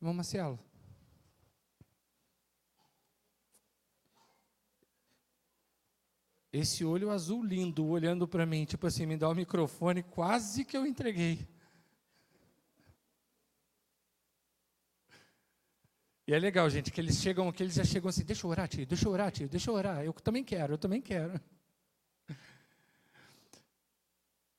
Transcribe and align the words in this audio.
Irmão 0.00 0.14
Marcelo. 0.14 0.58
Esse 6.52 6.84
olho 6.84 7.10
azul 7.10 7.44
lindo 7.44 7.86
olhando 7.86 8.26
para 8.26 8.46
mim, 8.46 8.64
tipo 8.64 8.86
assim, 8.86 9.04
me 9.06 9.16
dá 9.16 9.28
o 9.28 9.34
microfone, 9.34 10.02
quase 10.02 10.64
que 10.64 10.76
eu 10.76 10.86
entreguei. 10.86 11.46
E 16.26 16.32
é 16.34 16.38
legal, 16.38 16.68
gente, 16.68 16.90
que 16.90 17.00
eles 17.00 17.16
chegam, 17.16 17.50
que 17.52 17.62
eles 17.62 17.74
já 17.74 17.84
chegam 17.84 18.08
assim, 18.08 18.24
deixa 18.24 18.46
eu 18.46 18.50
orar, 18.50 18.68
tio, 18.68 18.86
deixa 18.86 19.08
eu 19.08 19.12
orar, 19.12 19.32
tio, 19.32 19.48
deixa 19.48 19.70
eu 19.70 19.74
orar. 19.74 20.04
Eu 20.04 20.12
também 20.12 20.44
quero, 20.44 20.74
eu 20.74 20.78
também 20.78 21.00
quero. 21.00 21.40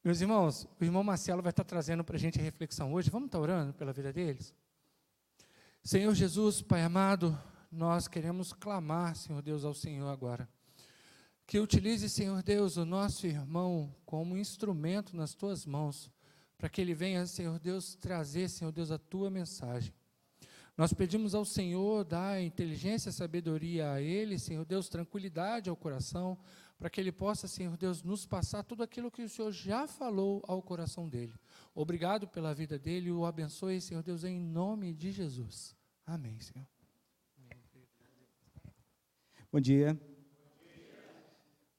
Meus 0.04 0.22
irmãos, 0.22 0.68
o 0.80 0.84
irmão 0.84 1.04
Marcelo 1.04 1.42
vai 1.42 1.52
estar 1.52 1.64
trazendo 1.64 2.04
para 2.04 2.16
a 2.16 2.20
gente 2.20 2.40
a 2.40 2.42
reflexão 2.42 2.94
hoje. 2.94 3.10
Vamos 3.10 3.28
estar 3.28 3.40
orando 3.40 3.74
pela 3.74 3.94
vida 3.94 4.12
deles? 4.14 4.54
Senhor 5.90 6.14
Jesus, 6.14 6.62
Pai 6.62 6.84
amado, 6.84 7.36
nós 7.72 8.08
queremos 8.08 8.54
clamar, 8.54 9.16
Senhor 9.16 9.42
Deus, 9.42 9.66
ao 9.66 9.74
Senhor 9.74 10.08
agora. 10.08 10.48
Que 11.48 11.58
utilize, 11.58 12.08
Senhor 12.08 12.44
Deus, 12.44 12.78
o 12.78 12.86
nosso 12.86 13.26
irmão 13.26 13.92
como 14.06 14.38
instrumento 14.38 15.18
nas 15.18 15.34
tuas 15.34 15.66
mãos, 15.66 16.12
para 16.60 16.70
que 16.70 16.80
ele 16.80 16.94
venha, 16.94 17.26
Senhor 17.26 17.58
Deus, 17.58 17.96
trazer, 17.96 18.50
Senhor 18.50 18.72
Deus, 18.72 18.92
a 18.92 19.00
tua 19.00 19.32
mensagem. 19.32 19.92
Nós 20.78 20.94
pedimos 20.94 21.34
ao 21.34 21.44
Senhor 21.44 22.06
dar 22.06 22.40
inteligência 22.40 23.10
e 23.10 23.14
sabedoria 23.14 23.94
a 23.94 24.00
ele, 24.00 24.38
Senhor 24.38 24.66
Deus, 24.66 24.90
tranquilidade 24.90 25.72
ao 25.72 25.76
coração, 25.76 26.38
para 26.78 26.92
que 26.92 27.02
ele 27.02 27.12
possa, 27.12 27.48
Senhor 27.48 27.76
Deus, 27.76 28.04
nos 28.04 28.28
passar 28.28 28.62
tudo 28.62 28.84
aquilo 28.84 29.10
que 29.10 29.24
o 29.24 29.28
Senhor 29.28 29.52
já 29.52 29.88
falou 29.88 30.44
ao 30.48 30.62
coração 30.62 31.10
dele. 31.10 31.34
Obrigado 31.74 32.28
pela 32.28 32.54
vida 32.54 32.78
dele, 32.78 33.10
o 33.10 33.26
abençoe, 33.26 33.82
Senhor 33.82 34.04
Deus, 34.04 34.24
em 34.24 34.40
nome 34.40 34.94
de 34.94 35.12
Jesus. 35.12 35.79
Amém, 36.12 36.40
Senhor. 36.40 36.68
Bom 39.52 39.60
dia. 39.60 39.96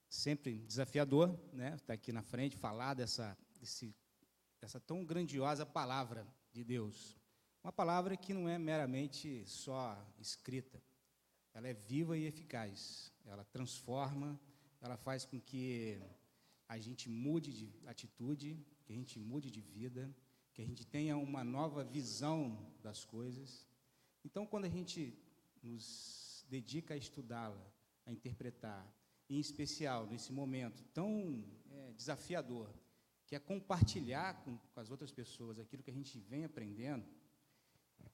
Sempre 0.07 0.59
desafiador, 0.59 1.37
né? 1.51 1.73
Estar 1.75 1.87
tá 1.87 1.93
aqui 1.93 2.13
na 2.13 2.21
frente, 2.21 2.55
falar 2.55 2.93
dessa, 2.93 3.37
desse, 3.59 3.93
dessa 4.61 4.79
tão 4.79 5.03
grandiosa 5.03 5.65
palavra 5.65 6.25
de 6.53 6.63
Deus. 6.63 7.17
Uma 7.61 7.73
palavra 7.73 8.15
que 8.15 8.33
não 8.33 8.47
é 8.47 8.57
meramente 8.57 9.43
só 9.45 10.01
escrita, 10.17 10.81
ela 11.53 11.67
é 11.67 11.73
viva 11.73 12.17
e 12.17 12.25
eficaz. 12.25 13.11
Ela 13.25 13.43
transforma, 13.43 14.39
ela 14.79 14.95
faz 14.95 15.25
com 15.25 15.41
que 15.41 16.01
a 16.69 16.77
gente 16.79 17.09
mude 17.09 17.51
de 17.51 17.85
atitude, 17.85 18.57
que 18.85 18.93
a 18.93 18.95
gente 18.95 19.19
mude 19.19 19.51
de 19.51 19.59
vida, 19.59 20.09
que 20.53 20.61
a 20.61 20.65
gente 20.65 20.87
tenha 20.87 21.17
uma 21.17 21.43
nova 21.43 21.83
visão 21.83 22.57
das 22.81 23.03
coisas. 23.03 23.69
Então, 24.23 24.45
quando 24.45 24.65
a 24.65 24.69
gente 24.69 25.17
nos 25.63 26.45
dedica 26.49 26.93
a 26.93 26.97
estudá-la, 26.97 27.65
a 28.05 28.11
interpretar, 28.11 28.85
em 29.29 29.39
especial 29.39 30.05
nesse 30.07 30.33
momento 30.33 30.83
tão 30.93 31.43
é, 31.69 31.93
desafiador, 31.93 32.69
que 33.25 33.35
é 33.35 33.39
compartilhar 33.39 34.43
com, 34.43 34.57
com 34.57 34.79
as 34.79 34.91
outras 34.91 35.11
pessoas 35.11 35.57
aquilo 35.57 35.81
que 35.81 35.89
a 35.89 35.93
gente 35.93 36.19
vem 36.19 36.43
aprendendo, 36.43 37.05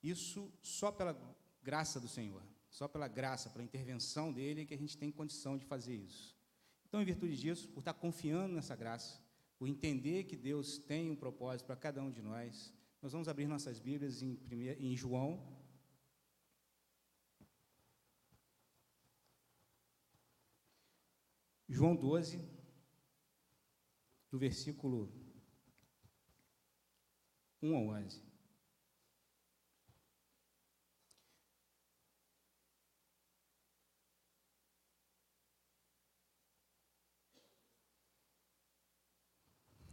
isso 0.04 0.52
só 0.62 0.92
pela 0.92 1.18
graça 1.64 2.00
do 2.00 2.08
Senhor, 2.08 2.44
só 2.70 2.88
pela 2.88 3.08
graça, 3.08 3.50
pela 3.50 3.64
intervenção 3.64 4.32
dele, 4.32 4.66
que 4.66 4.74
a 4.74 4.78
gente 4.78 4.98
tem 4.98 5.12
condição 5.12 5.58
de 5.58 5.66
fazer 5.66 5.96
isso. 5.96 6.36
Então, 6.88 7.02
em 7.02 7.06
virtude 7.06 7.36
disso, 7.36 7.68
por 7.70 7.80
estar 7.80 7.94
confiando 7.94 8.54
nessa 8.54 8.76
graça, 8.76 9.20
por 9.58 9.68
entender 9.68 10.26
que 10.26 10.38
Deus 10.38 10.78
tem 10.78 11.10
um 11.10 11.16
propósito 11.16 11.66
para 11.66 11.76
cada 11.76 12.02
um 12.02 12.12
de 12.12 12.22
nós, 12.22 12.72
nós 13.02 13.12
vamos 13.12 13.28
abrir 13.28 13.48
nossas 13.48 13.80
Bíblias 13.80 14.22
em, 14.22 14.40
em 14.80 14.96
João. 14.96 15.44
João 21.70 21.96
12, 21.96 22.40
do 24.32 24.40
versículo 24.40 25.12
1 27.62 27.76
ao 27.76 27.88
11. 27.88 28.26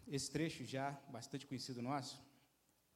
Esse 0.06 0.30
trecho 0.30 0.64
já 0.64 0.92
bastante 1.10 1.44
conhecido 1.44 1.82
nosso 1.82 2.22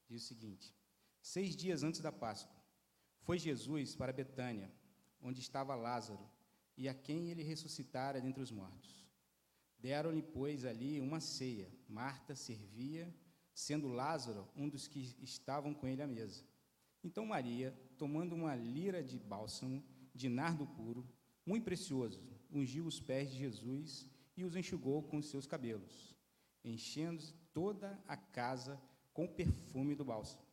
diz 0.09 0.23
o 0.23 0.27
seguinte: 0.27 0.73
Seis 1.21 1.57
dias 1.57 1.83
antes 1.83 2.01
da 2.01 2.13
Páscoa, 2.13 2.55
foi 3.23 3.39
Jesus 3.39 3.97
para 3.97 4.13
Betânia, 4.13 4.73
onde 5.21 5.41
estava 5.41 5.75
Lázaro, 5.75 6.31
e 6.79 6.89
a 6.89 6.95
quem 6.95 7.31
ele 7.31 7.43
ressuscitara 7.43 8.19
dentre 8.19 8.43
os 8.43 8.51
mortos. 8.51 9.07
Deram-lhe, 9.79 10.23
pois, 10.23 10.65
ali 10.65 10.99
uma 10.99 11.21
ceia. 11.21 11.71
Marta 11.87 12.35
servia, 12.35 13.15
sendo 13.53 13.89
Lázaro 13.89 14.49
um 14.57 14.67
dos 14.67 14.89
que 14.89 15.15
estavam 15.21 15.75
com 15.75 15.87
ele 15.87 16.01
à 16.01 16.07
mesa. 16.07 16.43
Então 17.05 17.27
Maria, 17.27 17.79
tomando 17.99 18.35
uma 18.35 18.55
lira 18.55 19.03
de 19.05 19.19
bálsamo, 19.19 19.85
de 20.15 20.31
nardo 20.31 20.67
puro, 20.67 21.07
muito 21.45 21.65
precioso, 21.65 22.23
ungiu 22.51 22.87
os 22.87 22.99
pés 22.99 23.31
de 23.31 23.37
Jesus 23.39 24.07
e 24.35 24.43
os 24.45 24.57
enxugou 24.57 25.03
com 25.03 25.19
os 25.19 25.27
seus 25.27 25.47
cabelos 25.47 26.17
enchendo 26.65 27.25
toda 27.53 27.99
a 28.07 28.17
casa 28.17 28.81
com 29.13 29.25
o 29.25 29.35
perfume 29.35 29.95
do 29.95 30.05
bálsamo. 30.05 30.47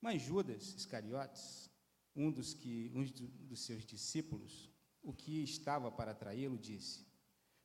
Mas 0.00 0.22
Judas 0.22 0.74
Iscariotes, 0.74 1.70
um 2.14 2.30
dos, 2.30 2.54
que, 2.54 2.90
um 2.94 3.04
dos 3.46 3.60
seus 3.60 3.84
discípulos, 3.84 4.70
o 5.08 5.12
que 5.14 5.42
estava 5.42 5.90
para 5.90 6.14
traí-lo, 6.14 6.58
disse: 6.58 7.06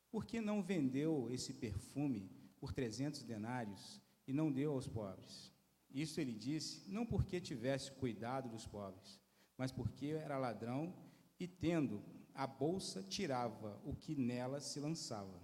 Por 0.09 0.25
que 0.25 0.39
não 0.39 0.63
vendeu 0.63 1.29
esse 1.29 1.53
perfume 1.53 2.31
por 2.57 2.71
trezentos 2.71 3.21
denários 3.21 4.01
e 4.25 4.31
não 4.31 4.49
deu 4.49 4.71
aos 4.71 4.87
pobres? 4.87 5.51
Isso 5.91 6.21
ele 6.21 6.33
disse, 6.33 6.89
não 6.89 7.05
porque 7.05 7.41
tivesse 7.41 7.91
cuidado 7.91 8.49
dos 8.49 8.65
pobres, 8.65 9.19
mas 9.57 9.73
porque 9.73 10.07
era 10.07 10.37
ladrão 10.37 10.95
e, 11.37 11.45
tendo 11.45 12.01
a 12.33 12.47
bolsa, 12.47 13.03
tirava 13.03 13.79
o 13.83 13.93
que 13.93 14.15
nela 14.15 14.61
se 14.61 14.79
lançava. 14.79 15.39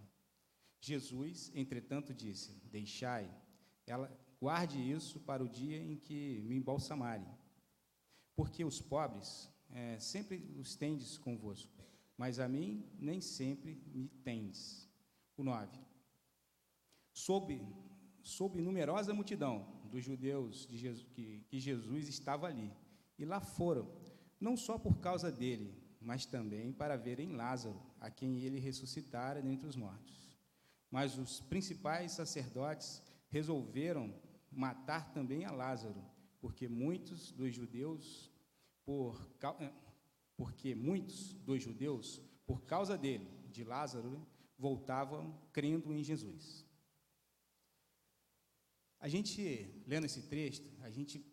Jesus, 0.80 1.52
entretanto, 1.54 2.14
disse: 2.14 2.54
Deixai, 2.72 3.30
ela 3.86 4.10
guarde 4.40 4.80
isso 4.80 5.20
para 5.20 5.44
o 5.44 5.50
dia 5.50 5.78
em 5.84 5.98
que 5.98 6.42
me 6.48 6.56
embalsamarem. 6.56 7.28
Porque 8.38 8.64
os 8.64 8.82
pobres 8.82 9.52
é, 9.72 10.00
sempre 10.00 10.56
os 10.58 10.76
tendes 10.76 11.18
convosco, 11.18 11.79
mas 12.20 12.38
a 12.38 12.50
mim 12.50 12.86
nem 13.00 13.22
sempre 13.22 13.82
me 13.94 14.10
tendes. 14.10 14.92
O 15.38 15.42
9. 15.42 15.80
Soube, 17.14 17.66
soube 18.22 18.62
numerosa 18.62 19.14
multidão 19.14 19.66
dos 19.86 20.04
judeus 20.04 20.68
de 20.68 20.78
Jesus, 20.78 21.08
que, 21.14 21.46
que 21.48 21.58
Jesus 21.62 22.10
estava 22.10 22.48
ali, 22.48 22.74
e 23.18 23.24
lá 23.24 23.40
foram, 23.40 23.90
não 24.38 24.58
só 24.58 24.78
por 24.78 25.00
causa 25.00 25.32
dele, 25.32 25.74
mas 26.02 26.26
também 26.26 26.74
para 26.74 26.98
verem 26.98 27.38
Lázaro, 27.38 27.82
a 28.02 28.12
quem 28.12 28.42
ele 28.42 28.60
ressuscitara 28.60 29.42
dentre 29.42 29.66
os 29.66 29.78
mortos. 29.78 30.38
Mas 30.92 31.18
os 31.18 31.40
principais 31.40 32.12
sacerdotes 32.12 33.02
resolveram 33.30 34.14
matar 34.52 35.14
também 35.14 35.46
a 35.46 35.52
Lázaro, 35.54 36.04
porque 36.42 36.68
muitos 36.68 37.32
dos 37.32 37.56
judeus, 37.56 38.30
por, 38.84 39.18
eh, 39.62 39.72
porque 40.40 40.74
muitos 40.74 41.34
dos 41.48 41.62
judeus, 41.62 42.22
por 42.48 42.62
causa 42.62 42.98
dele, 42.98 43.30
de 43.52 43.62
Lázaro, 43.66 44.26
voltavam 44.58 45.38
crendo 45.52 45.94
em 45.94 46.02
Jesus. 46.02 46.66
A 49.02 49.10
gente, 49.10 49.42
lendo 49.86 50.06
esse 50.06 50.22
texto, 50.36 50.72
a 50.82 50.90
gente 50.90 51.26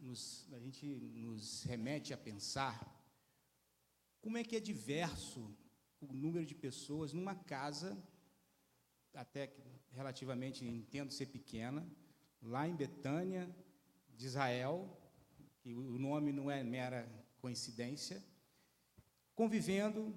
nos, 0.00 0.52
a 0.52 0.58
gente 0.58 0.84
nos 1.24 1.62
remete 1.62 2.12
a 2.12 2.18
pensar 2.18 2.76
como 4.20 4.36
é 4.36 4.42
que 4.42 4.56
é 4.56 4.60
diverso 4.60 5.56
o 6.00 6.12
número 6.12 6.44
de 6.44 6.56
pessoas 6.56 7.12
numa 7.12 7.36
casa 7.36 7.96
até 9.14 9.54
relativamente 9.92 10.64
entendo 10.64 11.12
ser 11.12 11.26
pequena, 11.26 11.88
lá 12.42 12.66
em 12.66 12.74
Betânia, 12.74 13.48
de 14.16 14.26
Israel, 14.26 15.00
que 15.60 15.72
o 15.72 15.96
nome 15.96 16.32
não 16.32 16.50
é 16.50 16.64
mera 16.64 17.08
coincidência, 17.40 18.20
convivendo 19.38 20.12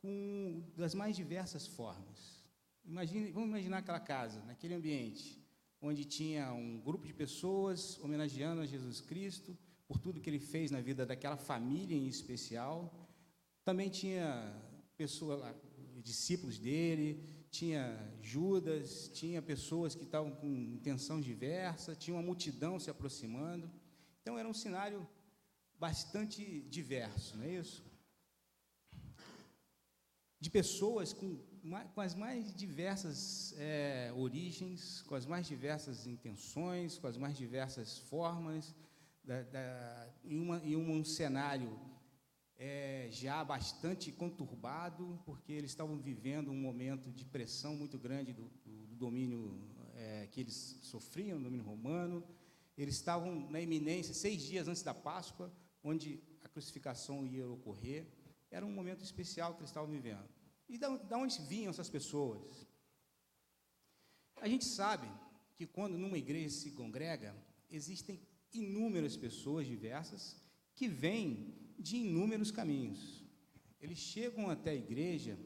com 0.00 0.62
das 0.76 0.94
mais 0.94 1.16
diversas 1.16 1.66
formas. 1.66 2.46
Imagine, 2.84 3.32
vamos 3.32 3.48
imaginar 3.48 3.78
aquela 3.78 3.98
casa, 3.98 4.40
naquele 4.44 4.74
ambiente, 4.74 5.44
onde 5.80 6.04
tinha 6.04 6.52
um 6.52 6.80
grupo 6.80 7.04
de 7.04 7.12
pessoas 7.12 7.98
homenageando 7.98 8.60
a 8.62 8.66
Jesus 8.66 9.00
Cristo 9.00 9.58
por 9.88 9.98
tudo 9.98 10.20
que 10.20 10.30
ele 10.30 10.38
fez 10.38 10.70
na 10.70 10.80
vida 10.80 11.04
daquela 11.04 11.36
família 11.36 11.96
em 11.96 12.06
especial. 12.06 12.76
Também 13.64 13.88
tinha 13.88 14.24
pessoas, 14.96 15.42
discípulos 16.00 16.56
dele, 16.56 17.20
tinha 17.50 17.82
Judas, 18.22 19.10
tinha 19.12 19.42
pessoas 19.42 19.96
que 19.96 20.04
estavam 20.04 20.30
com 20.30 20.46
intenção 20.46 21.20
diversa, 21.20 21.96
tinha 21.96 22.14
uma 22.14 22.22
multidão 22.22 22.78
se 22.78 22.88
aproximando. 22.88 23.68
Então 24.20 24.38
era 24.38 24.48
um 24.48 24.54
cenário 24.54 25.04
bastante 25.80 26.60
diverso, 26.70 27.36
não 27.36 27.44
é 27.44 27.54
isso? 27.56 27.91
De 30.42 30.50
pessoas 30.50 31.12
com, 31.12 31.38
com 31.94 32.00
as 32.00 32.16
mais 32.16 32.52
diversas 32.52 33.54
é, 33.56 34.12
origens, 34.16 35.00
com 35.02 35.14
as 35.14 35.24
mais 35.24 35.46
diversas 35.46 36.04
intenções, 36.04 36.98
com 36.98 37.06
as 37.06 37.16
mais 37.16 37.36
diversas 37.36 37.98
formas, 37.98 38.74
da, 39.22 39.42
da, 39.42 40.08
em, 40.24 40.40
uma, 40.40 40.58
em 40.64 40.74
um 40.74 41.04
cenário 41.04 41.78
é, 42.58 43.08
já 43.12 43.44
bastante 43.44 44.10
conturbado, 44.10 45.16
porque 45.24 45.52
eles 45.52 45.70
estavam 45.70 45.96
vivendo 45.96 46.50
um 46.50 46.60
momento 46.60 47.08
de 47.12 47.24
pressão 47.24 47.76
muito 47.76 47.96
grande 47.96 48.32
do, 48.32 48.50
do, 48.64 48.86
do 48.88 48.96
domínio 48.96 49.40
é, 49.94 50.26
que 50.32 50.40
eles 50.40 50.76
sofriam, 50.82 51.38
do 51.38 51.44
domínio 51.44 51.64
romano. 51.64 52.24
Eles 52.76 52.96
estavam 52.96 53.48
na 53.48 53.60
iminência, 53.60 54.12
seis 54.12 54.42
dias 54.42 54.66
antes 54.66 54.82
da 54.82 54.92
Páscoa, 54.92 55.52
onde 55.84 56.20
a 56.42 56.48
crucificação 56.48 57.24
ia 57.24 57.46
ocorrer. 57.48 58.08
Era 58.52 58.66
um 58.66 58.74
momento 58.80 59.02
especial 59.02 59.54
que 59.54 59.60
eles 59.60 59.70
estavam 59.70 59.90
vivendo. 59.90 60.28
E 60.68 60.78
da, 60.78 60.90
onde 61.16 61.40
vinham 61.52 61.70
essas 61.70 61.90
pessoas? 61.96 62.44
A 64.36 64.48
gente 64.52 64.64
sabe 64.64 65.08
que 65.56 65.66
quando 65.66 65.96
numa 65.96 66.18
igreja 66.18 66.50
se 66.50 66.70
congrega, 66.72 67.34
existem 67.70 68.20
inúmeras 68.52 69.16
pessoas 69.16 69.66
diversas 69.66 70.22
que 70.74 70.86
vêm 70.86 71.54
de 71.78 71.96
inúmeros 71.96 72.50
caminhos. 72.50 73.24
Eles 73.80 73.98
chegam 73.98 74.50
até 74.50 74.70
a 74.72 74.82
igreja, 74.86 75.38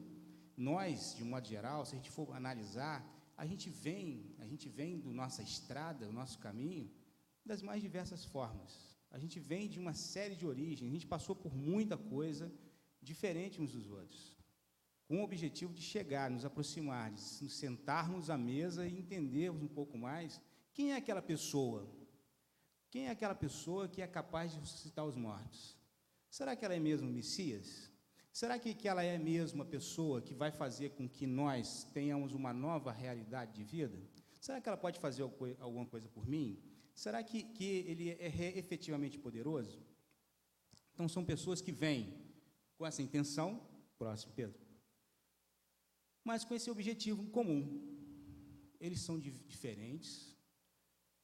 nós, 0.55 1.15
de 1.15 1.23
um 1.23 1.29
modo 1.33 1.47
geral, 1.47 1.85
se 1.85 1.93
a 1.93 1.97
gente 1.97 2.11
for 2.11 2.35
analisar, 2.35 2.97
a 3.37 3.45
gente 3.45 3.69
vem, 3.69 4.35
a 4.39 4.45
gente 4.51 4.67
vem 4.67 4.99
do 4.99 5.13
nossa 5.13 5.41
estrada, 5.41 6.05
do 6.05 6.13
nosso 6.21 6.37
caminho, 6.39 6.91
das 7.45 7.61
mais 7.61 7.81
diversas 7.81 8.25
formas. 8.25 8.71
A 9.09 9.19
gente 9.19 9.39
vem 9.39 9.69
de 9.69 9.79
uma 9.79 9.93
série 9.93 10.35
de 10.35 10.45
origens, 10.45 10.89
a 10.89 10.93
gente 10.93 11.07
passou 11.07 11.35
por 11.35 11.53
muita 11.55 11.97
coisa 11.97 12.51
diferente 13.07 13.61
uns 13.61 13.71
dos 13.71 13.89
outros, 13.89 14.35
com 15.07 15.21
o 15.21 15.23
objetivo 15.23 15.73
de 15.73 15.81
chegar, 15.81 16.29
nos 16.29 16.45
aproximar, 16.45 17.09
de 17.11 17.21
nos 17.43 17.53
sentarmos 17.53 18.29
à 18.29 18.37
mesa 18.37 18.87
e 18.87 18.99
entendermos 18.99 19.63
um 19.63 19.67
pouco 19.67 19.97
mais 19.97 20.41
quem 20.73 20.91
é 20.91 20.95
aquela 20.97 21.21
pessoa 21.21 21.89
quem 22.89 23.07
é 23.07 23.09
aquela 23.11 23.35
pessoa 23.35 23.87
que 23.87 24.01
é 24.01 24.07
capaz 24.07 24.53
de 24.53 24.59
ressuscitar 24.59 25.05
os 25.05 25.15
mortos? 25.15 25.75
Será 26.29 26.55
que 26.55 26.63
ela 26.63 26.73
é 26.73 26.79
mesmo 26.79 27.11
Messias? 27.11 27.91
Será 28.31 28.57
que, 28.57 28.73
que 28.73 28.87
ela 28.87 29.03
é 29.03 29.17
mesmo 29.17 29.61
a 29.61 29.65
pessoa 29.65 30.21
que 30.21 30.33
vai 30.33 30.51
fazer 30.51 30.91
com 30.91 31.09
que 31.09 31.25
nós 31.25 31.83
tenhamos 31.93 32.33
uma 32.33 32.53
nova 32.53 32.91
realidade 32.91 33.53
de 33.53 33.63
vida? 33.63 33.99
Será 34.39 34.61
que 34.61 34.69
ela 34.69 34.77
pode 34.77 34.99
fazer 34.99 35.23
alguma 35.59 35.85
coisa 35.85 36.07
por 36.07 36.25
mim? 36.27 36.61
Será 36.93 37.23
que, 37.23 37.43
que 37.43 37.85
ele 37.87 38.09
é 38.11 38.57
efetivamente 38.57 39.17
poderoso? 39.17 39.81
Então, 40.93 41.07
são 41.09 41.25
pessoas 41.25 41.61
que 41.61 41.71
vêm 41.71 42.13
com 42.77 42.85
essa 42.85 43.01
intenção, 43.01 43.67
próximo, 43.97 44.33
Pedro, 44.33 44.59
mas 46.23 46.43
com 46.43 46.53
esse 46.53 46.69
objetivo 46.69 47.25
comum. 47.29 47.95
Eles 48.79 48.99
são 49.01 49.17
diferentes, 49.17 50.37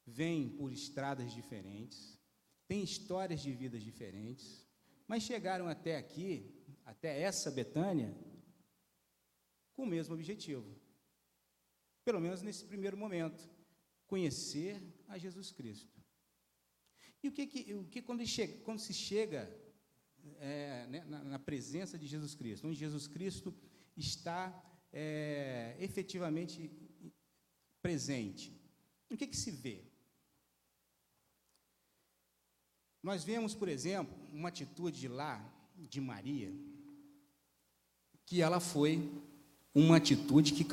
vêm 0.06 0.50
por 0.50 0.72
estradas 0.72 1.32
diferentes, 1.32 2.20
têm 2.68 2.84
histórias 2.84 3.42
de 3.42 3.52
vidas 3.52 3.84
diferentes, 3.84 4.68
mas 5.08 5.22
chegaram 5.22 5.68
até 5.68 5.98
aqui, 5.98 6.52
até 6.84 7.22
essa 7.22 7.52
Betânia, 7.52 8.16
com 9.74 9.84
o 9.84 9.88
mesmo 9.88 10.16
objetivo. 10.16 10.76
Pelo 12.04 12.20
menos 12.20 12.42
nesse 12.42 12.66
primeiro 12.66 12.98
momento, 12.98 13.48
conhecer 14.08 14.82
a 15.08 15.18
Jesus 15.18 15.52
Cristo. 15.52 16.02
E 17.22 17.28
o 17.28 17.32
que, 17.32 17.46
que, 17.46 17.74
o 17.74 17.86
que 17.86 18.02
quando, 18.02 18.24
quando 18.64 18.80
se 18.80 18.94
chega 18.94 19.63
é, 20.40 20.88
né, 20.88 21.04
na, 21.08 21.24
na, 21.24 21.40
presença 21.40 21.98
de 21.98 22.08
Jesus 22.08 22.36
Cristo, 22.36 22.68
onde 22.68 22.76
Jesus 22.76 23.08
Cristo 23.08 23.54
está 23.96 24.54
é, 24.92 25.76
efetivamente 25.80 26.70
presente, 27.82 28.52
o 29.10 29.18
que, 29.18 29.28
que 29.28 29.38
se 29.38 29.52
vê? 29.52 29.84
Nós 33.02 33.24
vemos, 33.24 33.54
por 33.54 33.68
exemplo, 33.68 34.16
uma 34.32 34.50
atitude 34.50 35.08
lá 35.08 35.44
de 35.78 36.00
Maria, 36.00 36.52
que 38.26 38.42
ela 38.42 38.60
foi 38.60 39.12
uma 39.76 39.98
atitude 39.98 40.54
que 40.54 40.64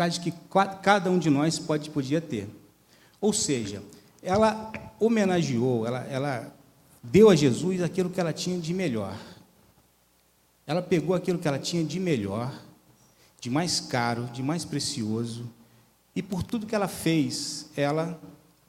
cada 0.82 1.11
um 1.11 1.19
de 1.19 1.29
nós 1.29 1.58
pode, 1.58 1.91
podia 1.91 2.20
ter. 2.20 2.49
Ou 3.20 3.32
seja, 3.32 3.82
ela 4.23 4.73
homenageou, 5.00 5.87
ela, 5.87 6.05
ela 6.05 6.56
deu 7.03 7.31
a 7.31 7.35
Jesus 7.35 7.82
aquilo 7.82 8.11
que 8.11 8.20
ela 8.20 8.32
tinha 8.32 8.58
de 8.61 8.73
melhor. 8.73 9.19
Ela 10.70 10.81
pegou 10.81 11.17
aquilo 11.17 11.37
que 11.37 11.49
ela 11.49 11.58
tinha 11.58 11.82
de 11.82 11.99
melhor, 11.99 12.55
de 13.40 13.50
mais 13.50 13.81
caro, 13.81 14.26
de 14.32 14.40
mais 14.40 14.64
precioso, 14.64 15.50
e 16.14 16.22
por 16.22 16.44
tudo 16.44 16.64
que 16.64 16.76
ela 16.76 16.87
fez, 16.87 17.69
ela 17.76 18.17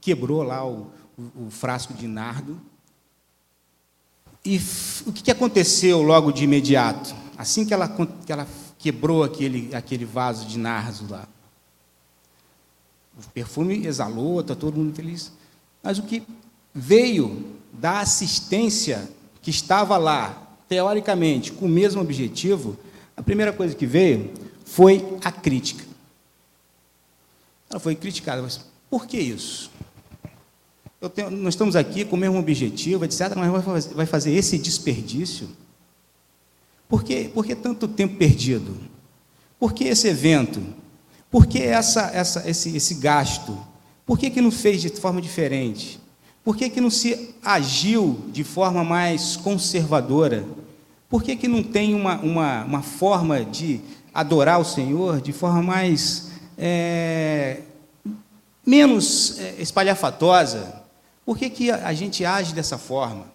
quebrou 0.01 0.42
lá 0.42 0.65
o, 0.68 0.92
o, 1.15 1.45
o 1.45 1.51
frasco 1.51 1.94
de 1.94 2.07
nardo 2.07 2.59
e 4.44 4.59
o 5.06 5.13
que 5.13 5.30
aconteceu 5.30 6.01
logo 6.01 6.31
de 6.31 6.44
imediato? 6.44 7.13
Assim 7.38 7.68
que 7.68 7.71
ela, 7.71 7.88
que 7.88 8.33
ela 8.33 8.48
quebrou 8.80 9.24
aquele, 9.24 9.69
aquele 9.75 10.03
vaso 10.03 10.48
de 10.48 10.57
nardo 10.57 11.07
lá. 11.07 11.27
O 13.15 13.30
perfume 13.30 13.86
exalou, 13.86 14.42
está 14.42 14.56
todo 14.56 14.77
mundo 14.77 14.95
feliz. 14.95 15.31
Mas 15.83 16.00
o 16.00 16.01
que 16.01 16.24
veio 16.74 17.59
da 17.71 18.00
assistência 18.00 19.07
que 19.39 19.51
estava 19.51 20.00
lá, 20.00 20.48
teoricamente, 20.71 21.51
com 21.51 21.65
o 21.65 21.69
mesmo 21.69 22.00
objetivo, 22.00 22.77
a 23.18 23.21
primeira 23.21 23.51
coisa 23.51 23.75
que 23.75 23.85
veio 23.85 24.31
foi 24.63 25.06
a 25.21 25.29
crítica. 25.29 25.83
Ela 27.69 27.77
foi 27.77 27.94
criticada, 27.94 28.41
mas 28.41 28.62
por 28.89 29.06
que 29.06 29.18
isso? 29.18 29.69
tenho, 31.13 31.29
nós 31.29 31.56
estamos 31.56 31.75
aqui 31.75 32.06
com 32.06 32.15
o 32.15 32.19
mesmo 32.19 32.39
objetivo, 32.39 33.03
etc., 33.03 33.33
mas 33.35 33.91
vai 33.91 34.06
fazer 34.06 34.31
esse 34.31 34.57
desperdício? 34.57 35.50
Por 36.88 37.03
que, 37.03 37.27
por 37.27 37.45
que 37.45 37.53
tanto 37.53 37.85
tempo 37.85 38.15
perdido? 38.15 38.74
Por 39.59 39.74
que 39.74 39.83
esse 39.83 40.07
evento? 40.07 40.63
Por 41.29 41.47
que 41.47 41.62
essa, 41.62 42.12
essa, 42.13 42.50
esse, 42.50 42.77
esse 42.77 42.94
gasto? 42.94 43.57
Por 44.06 44.17
que, 44.17 44.29
que 44.29 44.39
não 44.39 44.51
fez 44.51 44.81
de 44.81 44.89
forma 44.91 45.21
diferente? 45.21 46.00
Por 46.45 46.56
que, 46.56 46.69
que 46.69 46.79
não 46.79 46.89
se 46.89 47.35
agiu 47.44 48.21
de 48.31 48.45
forma 48.45 48.85
mais 48.85 49.35
conservadora? 49.35 50.45
Por 51.12 51.22
que, 51.22 51.36
que 51.36 51.48
não 51.50 51.62
tem 51.62 51.94
uma, 51.94 52.15
uma, 52.22 52.63
uma 52.63 52.82
forma 52.82 53.44
de 53.44 53.82
adorar 54.13 54.62
o 54.62 54.63
Senhor 54.63 55.20
de 55.20 55.34
forma 55.34 55.62
mais 55.62 56.30
é, 56.58 57.63
menos 58.65 59.38
é, 59.38 59.62
espalhafatosa? 59.62 60.82
Por 61.25 61.38
que, 61.38 61.50
que 61.50 61.70
a 61.70 61.94
gente 61.94 62.24
age 62.24 62.53
dessa 62.53 62.77
forma? 62.77 63.25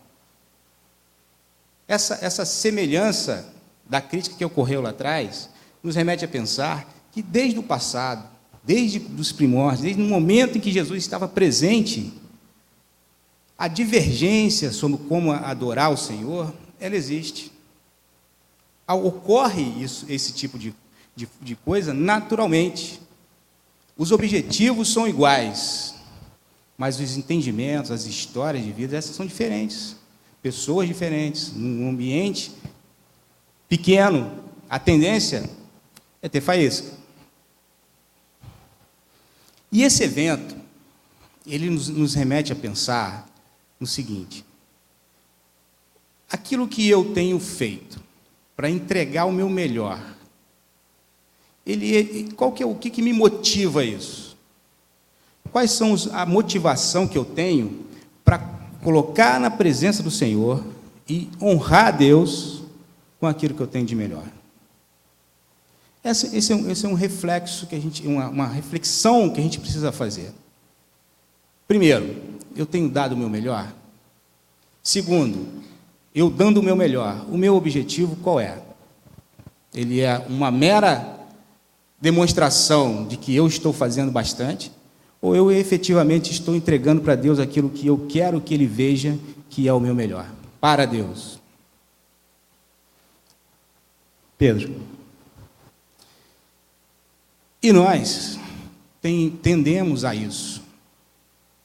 Essa, 1.86 2.18
essa 2.22 2.46
semelhança 2.46 3.52
da 3.84 4.00
crítica 4.00 4.34
que 4.34 4.44
ocorreu 4.44 4.80
lá 4.80 4.88
atrás 4.88 5.50
nos 5.82 5.94
remete 5.94 6.24
a 6.24 6.28
pensar 6.28 6.90
que 7.12 7.20
desde 7.20 7.58
o 7.58 7.62
passado, 7.62 8.26
desde 8.64 8.98
os 9.18 9.32
primórdios, 9.32 9.82
desde 9.82 10.00
o 10.00 10.06
momento 10.06 10.56
em 10.56 10.62
que 10.62 10.72
Jesus 10.72 11.02
estava 11.02 11.28
presente, 11.28 12.10
a 13.58 13.68
divergência 13.68 14.72
sobre 14.72 14.96
como 15.06 15.30
adorar 15.30 15.92
o 15.92 15.96
Senhor, 15.96 16.54
ela 16.80 16.96
existe. 16.96 17.54
Ocorre 18.94 19.62
isso, 19.82 20.06
esse 20.08 20.32
tipo 20.32 20.58
de, 20.58 20.74
de, 21.14 21.28
de 21.40 21.56
coisa 21.56 21.92
naturalmente. 21.92 23.00
Os 23.96 24.12
objetivos 24.12 24.92
são 24.92 25.08
iguais, 25.08 25.94
mas 26.78 27.00
os 27.00 27.16
entendimentos, 27.16 27.90
as 27.90 28.04
histórias 28.04 28.64
de 28.64 28.70
vida, 28.70 28.96
essas 28.96 29.16
são 29.16 29.26
diferentes. 29.26 29.96
Pessoas 30.40 30.86
diferentes, 30.86 31.52
num 31.52 31.88
ambiente 31.88 32.52
pequeno, 33.68 34.44
a 34.68 34.78
tendência 34.78 35.50
é 36.22 36.28
ter 36.28 36.40
faísca. 36.40 36.92
E 39.72 39.82
esse 39.82 40.04
evento, 40.04 40.56
ele 41.44 41.68
nos, 41.68 41.88
nos 41.88 42.14
remete 42.14 42.52
a 42.52 42.56
pensar 42.56 43.28
no 43.80 43.86
seguinte: 43.86 44.44
aquilo 46.30 46.68
que 46.68 46.88
eu 46.88 47.12
tenho 47.12 47.40
feito 47.40 48.05
para 48.56 48.70
entregar 48.70 49.26
o 49.26 49.32
meu 49.32 49.50
melhor, 49.50 50.00
ele, 51.66 52.32
qual 52.32 52.52
que 52.52 52.62
é 52.62 52.66
o 52.66 52.74
que, 52.74 52.88
que 52.88 53.02
me 53.02 53.12
motiva 53.12 53.84
isso? 53.84 54.36
Quais 55.52 55.72
são 55.72 55.94
a 56.12 56.24
motivação 56.24 57.06
que 57.06 57.18
eu 57.18 57.24
tenho 57.24 57.84
para 58.24 58.38
colocar 58.82 59.40
na 59.40 59.50
presença 59.50 60.02
do 60.02 60.10
Senhor 60.10 60.64
e 61.08 61.28
honrar 61.40 61.88
a 61.88 61.90
Deus 61.90 62.62
com 63.18 63.26
aquilo 63.26 63.54
que 63.54 63.60
eu 63.60 63.66
tenho 63.66 63.84
de 63.84 63.94
melhor? 63.94 64.24
Esse, 66.04 66.36
esse, 66.36 66.52
é, 66.52 66.56
um, 66.56 66.70
esse 66.70 66.86
é, 66.86 66.88
um, 66.88 66.94
reflexo 66.94 67.66
que 67.66 67.74
a 67.74 67.80
gente, 67.80 68.06
uma, 68.06 68.28
uma 68.28 68.46
reflexão 68.46 69.28
que 69.28 69.40
a 69.40 69.42
gente 69.42 69.58
precisa 69.58 69.90
fazer. 69.90 70.32
Primeiro, 71.66 72.14
eu 72.54 72.64
tenho 72.64 72.88
dado 72.88 73.14
o 73.14 73.16
meu 73.16 73.28
melhor. 73.28 73.72
Segundo, 74.84 75.64
eu 76.16 76.30
dando 76.30 76.60
o 76.60 76.62
meu 76.62 76.74
melhor, 76.74 77.26
o 77.30 77.36
meu 77.36 77.54
objetivo 77.54 78.16
qual 78.16 78.40
é? 78.40 78.58
Ele 79.74 80.00
é 80.00 80.16
uma 80.30 80.50
mera 80.50 81.14
demonstração 82.00 83.06
de 83.06 83.18
que 83.18 83.36
eu 83.36 83.46
estou 83.46 83.70
fazendo 83.70 84.10
bastante, 84.10 84.72
ou 85.20 85.36
eu 85.36 85.52
efetivamente 85.52 86.32
estou 86.32 86.56
entregando 86.56 87.02
para 87.02 87.14
Deus 87.14 87.38
aquilo 87.38 87.68
que 87.68 87.86
eu 87.86 88.06
quero 88.08 88.40
que 88.40 88.54
Ele 88.54 88.66
veja 88.66 89.18
que 89.50 89.68
é 89.68 89.72
o 89.74 89.78
meu 89.78 89.94
melhor, 89.94 90.26
para 90.58 90.86
Deus. 90.86 91.38
Pedro. 94.38 94.74
E 97.62 97.72
nós 97.72 98.38
tem, 99.02 99.30
tendemos 99.30 100.02
a 100.02 100.14
isso. 100.14 100.62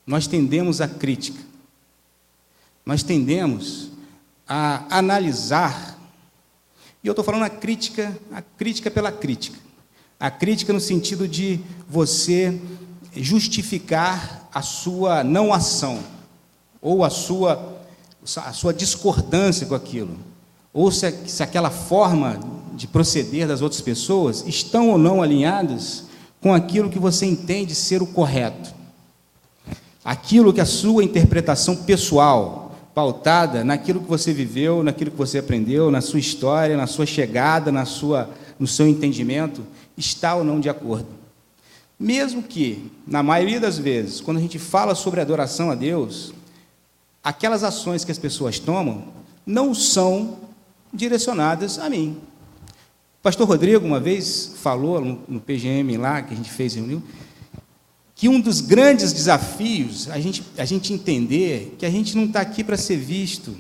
Nós 0.06 0.28
tendemos 0.28 0.82
à 0.82 0.90
crítica. 0.90 1.40
Nós 2.86 3.02
tendemos 3.02 3.92
a 4.54 4.84
analisar. 4.90 5.98
E 7.02 7.08
eu 7.08 7.14
estou 7.14 7.24
falando 7.24 7.44
a 7.44 7.50
crítica, 7.50 8.14
a 8.34 8.42
crítica 8.42 8.92
pela 8.92 9.10
crítica. 9.10 9.58
A 10.20 10.30
crítica 10.30 10.74
no 10.74 10.80
sentido 10.82 11.26
de 11.26 11.62
você 11.88 12.60
justificar 13.16 14.50
a 14.54 14.62
sua 14.62 15.24
não 15.24 15.54
ação, 15.54 16.04
ou 16.82 17.06
a 17.06 17.10
sua, 17.10 17.82
a 18.36 18.52
sua 18.52 18.74
discordância 18.74 19.66
com 19.66 19.74
aquilo, 19.74 20.18
ou 20.74 20.92
se, 20.92 21.10
se 21.30 21.42
aquela 21.42 21.70
forma 21.70 22.38
de 22.74 22.88
proceder 22.88 23.48
das 23.48 23.62
outras 23.62 23.80
pessoas 23.80 24.44
estão 24.46 24.90
ou 24.90 24.98
não 24.98 25.22
alinhadas 25.22 26.04
com 26.42 26.54
aquilo 26.54 26.90
que 26.90 27.00
você 27.00 27.26
entende 27.26 27.74
ser 27.74 28.02
o 28.02 28.08
correto. 28.08 28.74
Aquilo 30.04 30.52
que 30.52 30.60
a 30.60 30.66
sua 30.66 31.06
interpretação 31.06 31.74
pessoal, 31.74 32.71
pautada 32.94 33.64
naquilo 33.64 34.02
que 34.02 34.08
você 34.08 34.34
viveu, 34.34 34.84
naquilo 34.84 35.12
que 35.12 35.18
você 35.18 35.40
aprendeu, 35.40 35.90
na 35.90 36.02
sua 36.02 36.20
história, 36.20 36.76
na 36.76 36.88
sua 36.88 37.06
chegada, 37.06 37.72
na 37.72 37.86
sua, 37.86 38.30
no 38.60 38.68
seu 38.68 38.88
entendimento, 38.88 39.64
está 39.98 40.36
ou 40.36 40.44
não 40.44 40.60
de 40.60 40.70
acordo. 40.70 41.08
Mesmo 42.00 42.42
que, 42.42 42.92
na 43.06 43.22
maioria 43.22 43.60
das 43.60 43.78
vezes, 43.78 44.20
quando 44.20 44.38
a 44.38 44.42
gente 44.42 44.58
fala 44.58 44.96
sobre 44.96 45.22
adoração 45.22 45.70
a 45.70 45.76
Deus, 45.76 46.34
aquelas 47.24 47.64
ações 47.64 48.04
que 48.04 48.12
as 48.12 48.18
pessoas 48.18 48.60
tomam 48.60 49.06
não 49.46 49.74
são 49.74 50.40
direcionadas 50.94 51.80
a 51.80 51.90
mim. 51.90 52.18
O 53.20 53.24
pastor 53.24 53.48
Rodrigo, 53.48 53.86
uma 53.86 54.00
vez, 54.00 54.54
falou 54.58 55.00
no, 55.00 55.40
PGM 55.40 55.96
lá, 55.98 56.24
que 56.24 56.34
a 56.34 56.38
gente 56.38 56.52
fez 56.52 56.74
reunião, 56.74 57.04
que 58.22 58.30
um 58.30 58.40
dos 58.40 58.62
grandes 58.62 59.12
desafios 59.12 60.08
a 60.08 60.20
gente, 60.20 60.44
a 60.56 60.64
gente 60.64 60.94
entender 60.94 61.76
que 61.80 61.88
a 61.88 61.90
gente 61.90 62.16
não 62.16 62.26
está 62.26 62.40
aqui 62.40 62.64
para 62.64 62.78
ser 62.78 62.98
visto, 62.98 63.58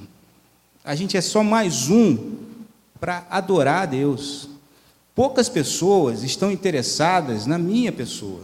a 0.85 0.93
gente 0.93 1.17
é 1.17 1.21
só 1.21 1.43
mais 1.43 1.89
um 1.89 2.35
para 2.99 3.25
adorar 3.31 3.81
a 3.81 3.85
Deus. 3.87 4.49
Poucas 5.15 5.49
pessoas 5.49 6.21
estão 6.21 6.51
interessadas 6.51 7.47
na 7.47 7.57
minha 7.57 7.91
pessoa. 7.91 8.43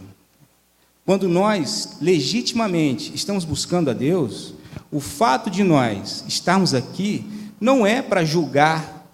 Quando 1.06 1.28
nós 1.28 1.98
legitimamente 2.00 3.14
estamos 3.14 3.44
buscando 3.44 3.88
a 3.88 3.94
Deus, 3.94 4.54
o 4.90 4.98
fato 4.98 5.48
de 5.48 5.62
nós 5.62 6.24
estarmos 6.26 6.74
aqui 6.74 7.24
não 7.60 7.86
é 7.86 8.02
para 8.02 8.24
julgar 8.24 9.08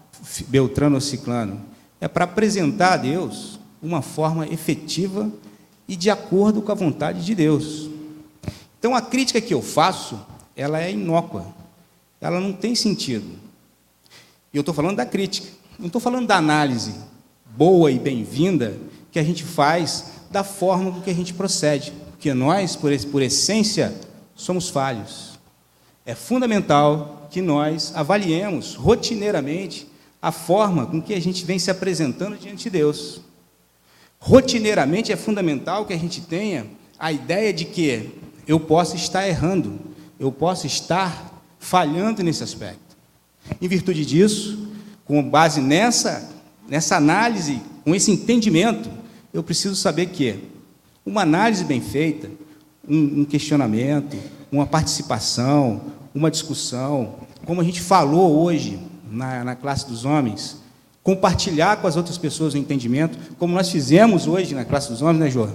Beltrano 0.48 0.94
ou 0.94 1.02
Ciclano, 1.02 1.60
é 2.00 2.08
para 2.08 2.24
apresentar 2.24 2.94
a 2.94 2.96
Deus 2.96 3.60
uma 3.82 4.00
forma 4.00 4.48
efetiva 4.48 5.30
e 5.88 5.96
de 5.96 6.10
acordo 6.10 6.62
com 6.62 6.72
a 6.72 6.74
vontade 6.74 7.24
de 7.24 7.34
Deus. 7.34 7.88
Então 8.78 8.94
a 8.94 9.00
crítica 9.00 9.40
que 9.40 9.54
eu 9.54 9.62
faço, 9.62 10.18
ela 10.56 10.80
é 10.80 10.90
inócua, 10.90 11.46
ela 12.20 12.40
não 12.40 12.52
tem 12.52 12.74
sentido. 12.74 13.26
E 14.52 14.56
eu 14.56 14.60
estou 14.60 14.74
falando 14.74 14.96
da 14.96 15.06
crítica, 15.06 15.48
não 15.78 15.86
estou 15.86 16.00
falando 16.00 16.26
da 16.26 16.36
análise 16.36 16.94
boa 17.56 17.90
e 17.90 17.98
bem-vinda 17.98 18.76
que 19.12 19.18
a 19.18 19.22
gente 19.22 19.44
faz 19.44 20.06
da 20.30 20.42
forma 20.42 20.90
com 20.90 21.00
que 21.00 21.10
a 21.10 21.14
gente 21.14 21.32
procede, 21.32 21.92
porque 22.10 22.34
nós, 22.34 22.74
por, 22.74 22.90
por 23.12 23.22
essência, 23.22 23.94
somos 24.34 24.68
falhos. 24.68 25.38
É 26.04 26.14
fundamental 26.14 27.28
que 27.30 27.40
nós 27.40 27.92
avaliemos 27.94 28.74
rotineiramente 28.74 29.88
a 30.20 30.32
forma 30.32 30.86
com 30.86 31.00
que 31.00 31.14
a 31.14 31.20
gente 31.20 31.44
vem 31.44 31.58
se 31.58 31.70
apresentando 31.70 32.36
diante 32.36 32.64
de 32.64 32.70
Deus. 32.70 33.20
Rotineiramente 34.26 35.12
é 35.12 35.16
fundamental 35.16 35.84
que 35.84 35.92
a 35.92 35.98
gente 35.98 36.22
tenha 36.22 36.66
a 36.98 37.12
ideia 37.12 37.52
de 37.52 37.66
que 37.66 38.08
eu 38.48 38.58
posso 38.58 38.96
estar 38.96 39.28
errando, 39.28 39.78
eu 40.18 40.32
posso 40.32 40.66
estar 40.66 41.42
falhando 41.58 42.22
nesse 42.22 42.42
aspecto. 42.42 42.96
Em 43.60 43.68
virtude 43.68 44.06
disso, 44.06 44.66
com 45.04 45.22
base 45.22 45.60
nessa 45.60 46.32
nessa 46.66 46.96
análise, 46.96 47.60
com 47.84 47.94
esse 47.94 48.10
entendimento, 48.10 48.88
eu 49.30 49.42
preciso 49.42 49.76
saber 49.76 50.06
que 50.06 50.36
uma 51.04 51.20
análise 51.20 51.62
bem 51.62 51.82
feita, 51.82 52.30
um, 52.88 53.20
um 53.20 53.24
questionamento, 53.26 54.16
uma 54.50 54.66
participação, 54.66 55.82
uma 56.14 56.30
discussão, 56.30 57.16
como 57.44 57.60
a 57.60 57.64
gente 57.64 57.82
falou 57.82 58.42
hoje 58.42 58.80
na, 59.10 59.44
na 59.44 59.54
classe 59.54 59.86
dos 59.86 60.06
homens, 60.06 60.63
compartilhar 61.04 61.76
com 61.76 61.86
as 61.86 61.96
outras 61.96 62.16
pessoas 62.16 62.54
o 62.54 62.58
entendimento, 62.58 63.18
como 63.38 63.54
nós 63.54 63.68
fizemos 63.68 64.26
hoje 64.26 64.54
na 64.54 64.64
classe 64.64 64.88
dos 64.88 65.02
homens, 65.02 65.20
né, 65.20 65.30
Jô? 65.30 65.46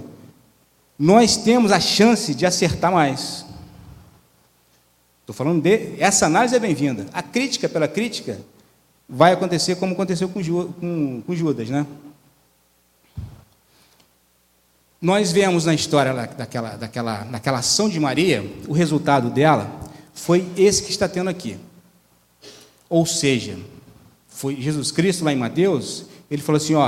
Nós 0.96 1.36
temos 1.36 1.72
a 1.72 1.80
chance 1.80 2.34
de 2.34 2.46
acertar 2.46 2.92
mais. 2.92 3.44
Estou 5.22 5.34
falando 5.34 5.60
de. 5.60 5.96
Essa 5.98 6.26
análise 6.26 6.54
é 6.54 6.58
bem-vinda. 6.58 7.06
A 7.12 7.22
crítica 7.22 7.68
pela 7.68 7.88
crítica 7.88 8.38
vai 9.08 9.32
acontecer 9.32 9.74
como 9.74 9.92
aconteceu 9.92 10.28
com, 10.28 10.40
com, 10.74 11.22
com 11.22 11.34
Judas, 11.34 11.68
né? 11.68 11.84
Nós 15.02 15.32
vemos 15.32 15.64
na 15.64 15.74
história 15.74 16.12
daquela, 16.12 16.76
daquela, 16.76 17.24
daquela 17.24 17.58
ação 17.58 17.88
de 17.88 17.98
Maria, 17.98 18.44
o 18.68 18.72
resultado 18.72 19.30
dela 19.30 19.68
foi 20.12 20.46
esse 20.56 20.82
que 20.82 20.90
está 20.90 21.08
tendo 21.08 21.30
aqui. 21.30 21.58
Ou 22.88 23.06
seja, 23.06 23.56
foi 24.40 24.56
Jesus 24.56 24.90
Cristo 24.90 25.22
lá 25.22 25.34
em 25.34 25.36
Mateus, 25.36 26.06
ele 26.30 26.40
falou 26.40 26.56
assim, 26.56 26.74
ó, 26.74 26.86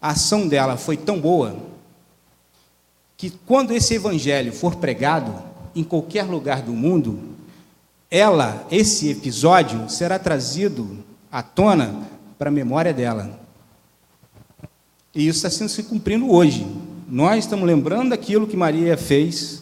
a 0.00 0.10
ação 0.10 0.46
dela 0.46 0.76
foi 0.76 0.96
tão 0.96 1.20
boa 1.20 1.56
que 3.16 3.28
quando 3.44 3.72
esse 3.72 3.94
evangelho 3.94 4.52
for 4.52 4.76
pregado 4.76 5.34
em 5.74 5.82
qualquer 5.82 6.22
lugar 6.22 6.62
do 6.62 6.72
mundo, 6.72 7.18
ela, 8.08 8.64
esse 8.70 9.10
episódio 9.10 9.90
será 9.90 10.16
trazido 10.16 11.04
à 11.30 11.42
tona 11.42 12.06
para 12.38 12.50
a 12.50 12.52
memória 12.52 12.94
dela. 12.94 13.36
E 15.12 15.26
isso 15.26 15.38
está 15.38 15.50
sendo 15.50 15.70
se 15.70 15.82
cumprindo 15.82 16.30
hoje. 16.30 16.64
Nós 17.08 17.46
estamos 17.46 17.66
lembrando 17.66 18.10
daquilo 18.10 18.46
que 18.46 18.56
Maria 18.56 18.96
fez 18.96 19.60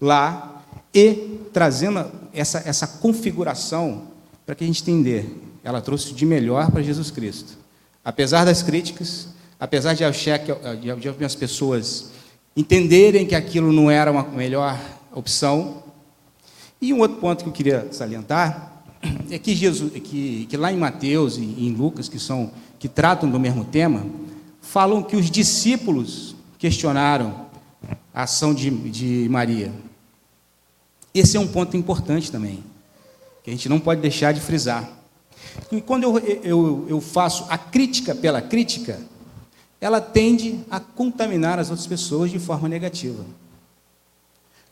lá 0.00 0.60
e 0.92 1.38
trazendo 1.52 2.10
essa, 2.32 2.64
essa 2.66 2.88
configuração 2.88 4.08
para 4.44 4.56
que 4.56 4.64
a 4.64 4.66
gente 4.66 4.82
entender. 4.82 5.43
Ela 5.64 5.80
trouxe 5.80 6.12
de 6.12 6.24
melhor 6.24 6.70
para 6.70 6.82
Jesus 6.82 7.10
Cristo. 7.10 7.58
Apesar 8.04 8.44
das 8.44 8.62
críticas, 8.62 9.28
apesar 9.58 9.94
de, 9.94 10.04
de 11.00 11.08
algumas 11.08 11.34
pessoas 11.34 12.12
entenderem 12.56 13.26
que 13.26 13.34
aquilo 13.34 13.72
não 13.72 13.90
era 13.90 14.10
uma 14.12 14.22
melhor 14.22 14.78
opção. 15.12 15.82
E 16.80 16.92
um 16.92 17.00
outro 17.00 17.16
ponto 17.16 17.42
que 17.42 17.48
eu 17.48 17.52
queria 17.52 17.88
salientar 17.92 18.84
é 19.30 19.38
que, 19.38 19.54
Jesus, 19.54 19.92
que, 19.92 20.46
que 20.46 20.56
lá 20.56 20.72
em 20.72 20.76
Mateus 20.76 21.36
e 21.36 21.42
em 21.42 21.72
Lucas, 21.72 22.08
que, 22.08 22.18
são, 22.18 22.52
que 22.78 22.88
tratam 22.88 23.30
do 23.30 23.40
mesmo 23.40 23.64
tema, 23.64 24.06
falam 24.60 25.02
que 25.02 25.16
os 25.16 25.30
discípulos 25.30 26.34
questionaram 26.58 27.46
a 28.12 28.22
ação 28.22 28.54
de, 28.54 28.70
de 28.70 29.28
Maria. 29.28 29.72
Esse 31.12 31.36
é 31.36 31.40
um 31.40 31.46
ponto 31.46 31.76
importante 31.76 32.30
também, 32.30 32.62
que 33.42 33.50
a 33.50 33.52
gente 33.52 33.68
não 33.68 33.78
pode 33.78 34.00
deixar 34.00 34.32
de 34.32 34.40
frisar. 34.40 34.88
E 35.70 35.80
quando 35.80 36.04
eu, 36.04 36.18
eu, 36.18 36.86
eu 36.88 37.00
faço 37.00 37.46
a 37.48 37.58
crítica 37.58 38.14
pela 38.14 38.40
crítica, 38.40 39.00
ela 39.80 40.00
tende 40.00 40.60
a 40.70 40.80
contaminar 40.80 41.58
as 41.58 41.70
outras 41.70 41.86
pessoas 41.86 42.30
de 42.30 42.38
forma 42.38 42.68
negativa. 42.68 43.24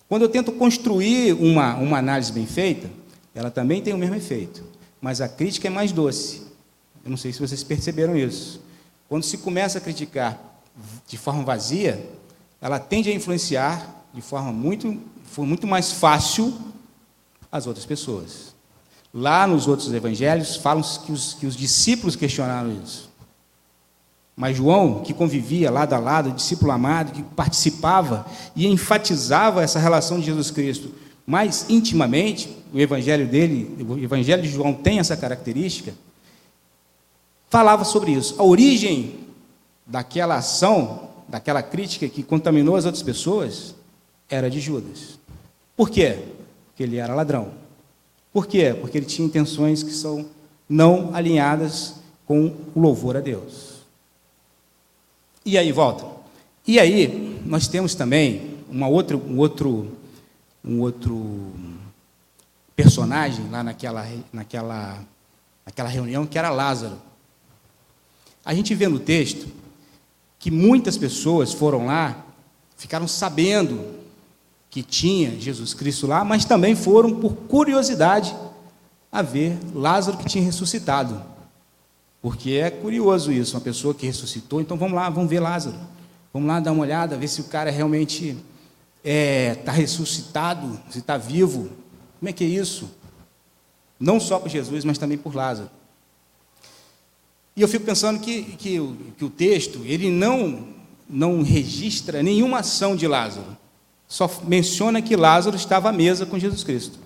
Quando 0.08 0.22
eu 0.22 0.28
tento 0.28 0.52
construir 0.52 1.32
uma, 1.34 1.74
uma 1.76 1.98
análise 1.98 2.32
bem 2.32 2.46
feita, 2.46 2.90
ela 3.34 3.50
também 3.50 3.82
tem 3.82 3.94
o 3.94 3.98
mesmo 3.98 4.14
efeito, 4.14 4.62
mas 5.00 5.20
a 5.20 5.28
crítica 5.28 5.68
é 5.68 5.70
mais 5.70 5.92
doce. 5.92 6.42
Eu 7.04 7.10
não 7.10 7.16
sei 7.16 7.32
se 7.32 7.40
vocês 7.40 7.64
perceberam 7.64 8.16
isso. 8.16 8.60
Quando 9.08 9.24
se 9.24 9.38
começa 9.38 9.78
a 9.78 9.80
criticar 9.80 10.38
de 11.06 11.16
forma 11.16 11.42
vazia, 11.42 12.10
ela 12.60 12.78
tende 12.78 13.10
a 13.10 13.14
influenciar 13.14 14.04
de 14.14 14.20
forma 14.20 14.52
muito, 14.52 15.00
muito 15.38 15.66
mais 15.66 15.92
fácil 15.92 16.56
as 17.50 17.66
outras 17.66 17.84
pessoas. 17.84 18.51
Lá 19.12 19.46
nos 19.46 19.66
outros 19.66 19.92
evangelhos, 19.92 20.56
falam 20.56 20.82
que 21.04 21.12
os, 21.12 21.34
que 21.34 21.46
os 21.46 21.54
discípulos 21.54 22.16
questionaram 22.16 22.72
isso. 22.82 23.10
Mas 24.34 24.56
João, 24.56 25.02
que 25.02 25.12
convivia 25.12 25.70
lado 25.70 25.92
a 25.92 25.98
lado, 25.98 26.32
discípulo 26.32 26.72
amado, 26.72 27.12
que 27.12 27.22
participava 27.22 28.26
e 28.56 28.66
enfatizava 28.66 29.62
essa 29.62 29.78
relação 29.78 30.18
de 30.18 30.26
Jesus 30.26 30.50
Cristo 30.50 30.90
mais 31.26 31.66
intimamente, 31.68 32.56
o 32.72 32.80
evangelho 32.80 33.26
dele, 33.26 33.76
o 33.88 33.98
evangelho 33.98 34.42
de 34.42 34.48
João 34.48 34.72
tem 34.72 34.98
essa 34.98 35.16
característica, 35.16 35.94
falava 37.48 37.84
sobre 37.84 38.12
isso. 38.12 38.34
A 38.38 38.42
origem 38.42 39.20
daquela 39.86 40.36
ação, 40.36 41.10
daquela 41.28 41.62
crítica 41.62 42.08
que 42.08 42.22
contaminou 42.22 42.76
as 42.76 42.84
outras 42.84 43.02
pessoas, 43.02 43.74
era 44.28 44.50
de 44.50 44.58
Judas. 44.58 45.18
Por 45.76 45.90
quê? 45.90 46.18
Porque 46.68 46.82
ele 46.82 46.96
era 46.96 47.14
ladrão. 47.14 47.52
Por 48.32 48.46
quê? 48.46 48.74
Porque 48.80 48.96
ele 48.96 49.06
tinha 49.06 49.26
intenções 49.26 49.82
que 49.82 49.92
são 49.92 50.26
não 50.68 51.14
alinhadas 51.14 51.96
com 52.26 52.54
o 52.74 52.80
louvor 52.80 53.16
a 53.16 53.20
Deus. 53.20 53.82
E 55.44 55.58
aí, 55.58 55.70
volta. 55.70 56.06
E 56.66 56.78
aí, 56.78 57.40
nós 57.44 57.68
temos 57.68 57.94
também 57.94 58.58
uma 58.70 58.88
outra, 58.88 59.16
um 59.16 59.38
outro, 59.38 59.92
um 60.64 60.80
outro 60.80 61.52
personagem 62.74 63.48
lá 63.50 63.62
naquela, 63.62 64.06
naquela, 64.32 65.04
naquela 65.66 65.88
reunião 65.88 66.24
que 66.24 66.38
era 66.38 66.48
Lázaro. 66.50 66.96
A 68.44 68.54
gente 68.54 68.74
vê 68.74 68.88
no 68.88 68.98
texto 68.98 69.46
que 70.38 70.50
muitas 70.50 70.96
pessoas 70.96 71.52
foram 71.52 71.86
lá, 71.86 72.24
ficaram 72.76 73.06
sabendo 73.06 74.01
que 74.72 74.82
tinha 74.82 75.38
Jesus 75.38 75.74
Cristo 75.74 76.06
lá, 76.06 76.24
mas 76.24 76.46
também 76.46 76.74
foram 76.74 77.14
por 77.14 77.34
curiosidade 77.34 78.34
a 79.12 79.20
ver 79.20 79.58
Lázaro 79.74 80.16
que 80.16 80.24
tinha 80.24 80.42
ressuscitado. 80.42 81.22
Porque 82.22 82.52
é 82.52 82.70
curioso 82.70 83.30
isso, 83.30 83.54
uma 83.54 83.60
pessoa 83.60 83.92
que 83.92 84.06
ressuscitou, 84.06 84.62
então 84.62 84.78
vamos 84.78 84.94
lá, 84.94 85.10
vamos 85.10 85.28
ver 85.28 85.40
Lázaro. 85.40 85.76
Vamos 86.32 86.48
lá 86.48 86.58
dar 86.58 86.72
uma 86.72 86.80
olhada, 86.80 87.18
ver 87.18 87.28
se 87.28 87.42
o 87.42 87.44
cara 87.44 87.70
realmente 87.70 88.30
está 88.30 88.40
é, 89.04 89.54
tá 89.56 89.72
ressuscitado, 89.72 90.80
se 90.88 91.00
está 91.00 91.18
vivo. 91.18 91.68
Como 92.18 92.30
é 92.30 92.32
que 92.32 92.42
é 92.42 92.46
isso? 92.46 92.90
Não 94.00 94.18
só 94.18 94.38
por 94.38 94.48
Jesus, 94.48 94.86
mas 94.86 94.96
também 94.96 95.18
por 95.18 95.34
Lázaro. 95.34 95.68
E 97.54 97.60
eu 97.60 97.68
fico 97.68 97.84
pensando 97.84 98.20
que, 98.20 98.42
que, 98.42 98.78
que 99.18 99.24
o 99.26 99.28
texto, 99.28 99.82
ele 99.84 100.10
não, 100.10 100.66
não 101.06 101.42
registra 101.42 102.22
nenhuma 102.22 102.60
ação 102.60 102.96
de 102.96 103.06
Lázaro. 103.06 103.60
Só 104.12 104.30
menciona 104.44 105.00
que 105.00 105.16
Lázaro 105.16 105.56
estava 105.56 105.88
à 105.88 105.92
mesa 105.92 106.26
com 106.26 106.38
Jesus 106.38 106.62
Cristo. 106.62 106.98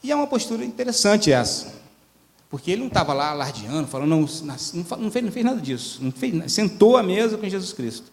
E 0.00 0.12
é 0.12 0.14
uma 0.14 0.28
postura 0.28 0.64
interessante 0.64 1.32
essa. 1.32 1.74
Porque 2.48 2.70
ele 2.70 2.82
não 2.82 2.86
estava 2.86 3.12
lá 3.12 3.30
alardeando, 3.30 3.88
falando, 3.88 4.10
não, 4.10 4.20
não, 4.20 5.10
fez, 5.10 5.24
não 5.24 5.32
fez 5.32 5.44
nada 5.44 5.60
disso. 5.60 6.00
Fez, 6.14 6.52
sentou 6.52 6.96
à 6.96 7.02
mesa 7.02 7.36
com 7.36 7.48
Jesus 7.48 7.72
Cristo. 7.72 8.12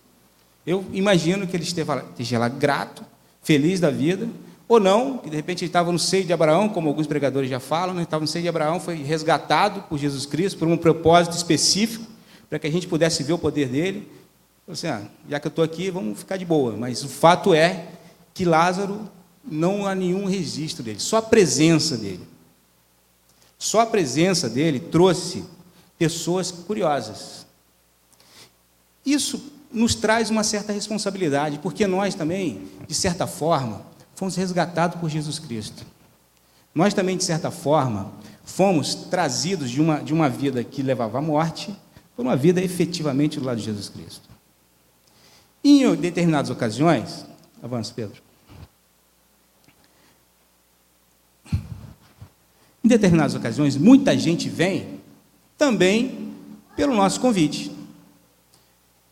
Eu 0.66 0.84
imagino 0.92 1.46
que 1.46 1.56
ele 1.56 1.64
esteja 1.64 2.40
lá 2.40 2.48
grato, 2.48 3.06
feliz 3.44 3.80
da 3.80 3.92
vida, 3.92 4.28
ou 4.68 4.80
não, 4.80 5.20
que 5.20 5.30
de 5.30 5.36
repente 5.36 5.64
ele 5.64 5.70
estava 5.70 5.92
no 5.92 6.00
seio 6.00 6.26
de 6.26 6.34
Abraão, 6.34 6.68
como 6.68 6.90
alguns 6.90 7.06
pregadores 7.06 7.48
já 7.48 7.60
falam, 7.60 7.94
né? 7.94 8.02
estava 8.02 8.22
no 8.22 8.28
seio 8.28 8.42
de 8.42 8.50
Abraão, 8.50 8.80
foi 8.80 8.96
resgatado 8.96 9.84
por 9.84 10.00
Jesus 10.00 10.26
Cristo 10.26 10.58
por 10.58 10.68
um 10.68 10.78
propósito 10.78 11.38
específico, 11.38 12.08
para 12.50 12.58
que 12.58 12.66
a 12.66 12.72
gente 12.72 12.88
pudesse 12.88 13.22
ver 13.22 13.34
o 13.34 13.38
poder 13.38 13.70
dele. 13.70 14.08
Assim, 14.68 14.88
ah, 14.88 15.02
já 15.30 15.40
que 15.40 15.48
eu 15.48 15.50
estou 15.50 15.64
aqui, 15.64 15.92
vamos 15.92 16.20
ficar 16.20 16.38
de 16.38 16.46
boa. 16.46 16.76
Mas 16.78 17.04
o 17.04 17.10
fato 17.10 17.54
é 17.54 17.90
que 18.34 18.46
Lázaro 18.46 19.10
não 19.44 19.86
há 19.86 19.94
nenhum 19.94 20.26
registro 20.26 20.84
dele, 20.84 21.00
só 21.00 21.18
a 21.18 21.22
presença 21.22 21.98
dele. 21.98 22.28
Só 23.58 23.82
a 23.82 23.86
presença 23.86 24.50
dele 24.50 24.80
trouxe 24.80 25.44
pessoas 25.98 26.52
curiosas. 26.52 27.46
Isso 29.06 29.52
nos 29.72 29.96
traz 29.96 30.30
uma 30.30 30.44
certa 30.44 30.72
responsabilidade, 30.72 31.60
porque 31.60 31.88
nós 31.88 32.14
também, 32.16 32.68
de 32.88 32.94
certa 32.94 33.26
forma, 33.26 33.82
fomos 34.16 34.36
resgatados 34.36 35.00
por 35.00 35.10
Jesus 35.10 35.40
Cristo. 35.40 35.86
Nós 36.74 36.94
também, 36.94 37.18
de 37.18 37.24
certa 37.24 37.52
forma, 37.52 38.12
fomos 38.44 38.96
trazidos 38.96 39.70
de 39.70 39.82
uma, 39.82 40.00
de 40.00 40.14
uma 40.14 40.30
vida 40.30 40.64
que 40.64 40.82
levava 40.82 41.20
à 41.20 41.22
morte 41.22 41.76
por 42.16 42.24
uma 42.24 42.36
vida 42.36 42.62
efetivamente 42.62 43.40
do 43.40 43.46
lado 43.46 43.58
de 43.58 43.66
Jesus 43.66 43.90
Cristo. 43.90 44.33
Em 45.64 45.96
determinadas 45.96 46.50
ocasiões, 46.50 47.26
avança, 47.62 47.94
Pedro. 47.96 48.22
Em 52.84 52.88
determinadas 52.88 53.34
ocasiões, 53.34 53.78
muita 53.78 54.18
gente 54.18 54.50
vem 54.50 55.00
também 55.58 56.34
pelo 56.76 56.94
nosso 56.94 57.22
convite. 57.22 57.72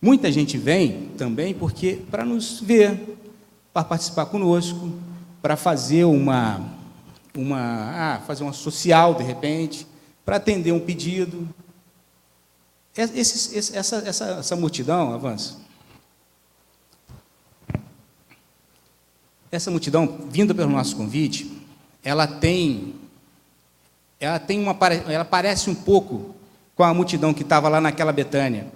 Muita 0.01 0.29
gente 0.29 0.57
vem 0.57 1.09
também 1.17 1.53
porque 1.53 2.01
para 2.11 2.25
nos 2.25 2.59
ver, 2.59 3.17
para 3.71 3.85
participar 3.85 4.25
conosco, 4.25 4.91
para 5.41 5.55
fazer 5.55 6.03
uma 6.03 6.69
uma 7.33 8.15
ah, 8.15 8.19
fazer 8.27 8.43
uma 8.43 8.51
social 8.51 9.13
de 9.13 9.23
repente, 9.23 9.87
para 10.25 10.35
atender 10.35 10.73
um 10.73 10.79
pedido. 10.79 11.47
Esse, 12.93 13.57
essa, 13.77 13.97
essa, 13.97 14.25
essa 14.39 14.55
multidão, 14.57 15.13
avança. 15.13 15.55
Essa 19.51 19.69
multidão, 19.69 20.19
vinda 20.29 20.55
pelo 20.55 20.69
nosso 20.69 20.95
convite, 20.95 21.61
ela 22.03 22.25
tem 22.25 22.95
ela 24.19 24.39
tem 24.39 24.59
uma 24.59 24.77
ela 25.07 25.25
parece 25.25 25.69
um 25.69 25.75
pouco 25.75 26.35
com 26.75 26.83
a 26.83 26.93
multidão 26.93 27.33
que 27.33 27.41
estava 27.41 27.67
lá 27.67 27.81
naquela 27.81 28.13
Betânia. 28.13 28.71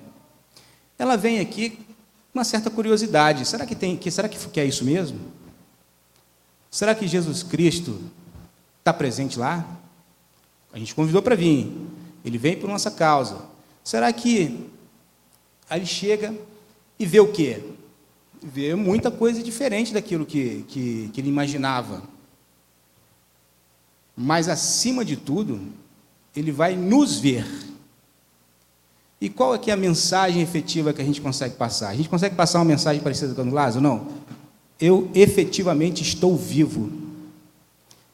Ela 0.97 1.15
vem 1.15 1.39
aqui 1.39 1.69
com 1.69 1.85
uma 2.39 2.43
certa 2.43 2.69
curiosidade. 2.69 3.47
Será 3.47 3.65
que 3.65 3.75
tem 3.75 3.95
que 3.95 4.11
será 4.11 4.27
que 4.27 4.59
é 4.59 4.65
isso 4.65 4.83
mesmo? 4.83 5.19
Será 6.69 6.93
que 6.93 7.07
Jesus 7.07 7.41
Cristo 7.41 8.01
está 8.79 8.91
presente 8.91 9.39
lá? 9.39 9.65
A 10.73 10.77
gente 10.77 10.93
convidou 10.93 11.21
para 11.21 11.35
vir. 11.35 11.71
Ele 12.25 12.37
vem 12.37 12.57
por 12.57 12.67
nossa 12.67 12.91
causa. 12.91 13.45
Será 13.83 14.11
que 14.11 14.69
aí 15.69 15.79
ele 15.79 15.85
chega 15.85 16.35
e 16.99 17.05
vê 17.05 17.19
o 17.19 17.31
quê? 17.31 17.63
Vê 18.47 18.75
muita 18.75 19.09
coisa 19.09 19.41
diferente 19.41 19.91
daquilo 19.91 20.23
que, 20.23 20.63
que, 20.67 21.09
que 21.11 21.19
ele 21.19 21.29
imaginava. 21.29 22.03
Mas, 24.15 24.47
acima 24.47 25.03
de 25.03 25.17
tudo, 25.17 25.59
ele 26.35 26.51
vai 26.51 26.75
nos 26.75 27.17
ver. 27.17 27.45
E 29.19 29.29
qual 29.29 29.55
é, 29.55 29.57
que 29.57 29.71
é 29.71 29.73
a 29.73 29.77
mensagem 29.77 30.43
efetiva 30.43 30.93
que 30.93 31.01
a 31.01 31.05
gente 31.05 31.19
consegue 31.21 31.55
passar? 31.55 31.89
A 31.89 31.95
gente 31.95 32.07
consegue 32.07 32.35
passar 32.35 32.59
uma 32.59 32.65
mensagem 32.65 33.01
parecida 33.01 33.33
com 33.33 33.41
a 33.41 33.43
do 33.45 33.51
Lázaro? 33.51 33.81
Não. 33.81 34.07
Eu 34.79 35.09
efetivamente 35.15 36.03
estou 36.03 36.37
vivo. 36.37 36.91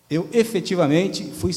Eu 0.09 0.29
efetivamente 0.31 1.29
fui 1.31 1.51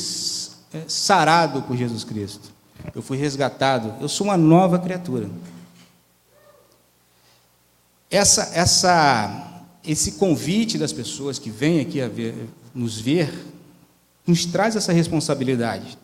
é, 0.73 0.83
sarado 0.89 1.63
por 1.63 1.77
Jesus 1.77 2.03
Cristo. 2.03 2.53
Eu 2.93 3.03
fui 3.03 3.17
resgatado. 3.17 3.95
Eu 4.01 4.09
sou 4.09 4.27
uma 4.27 4.37
nova 4.37 4.81
criatura. 4.81 5.31
Essa, 8.15 8.53
essa, 8.55 9.65
esse 9.85 10.13
convite 10.13 10.79
das 10.79 10.93
pessoas 10.93 11.37
que 11.37 11.51
vêm 11.51 11.81
aqui 11.81 12.01
ver, 12.07 12.49
nos 12.73 13.01
ver 13.01 13.29
nos 14.25 14.47
traz 14.47 14.77
essa 14.77 14.93
responsabilidade. 14.93 15.99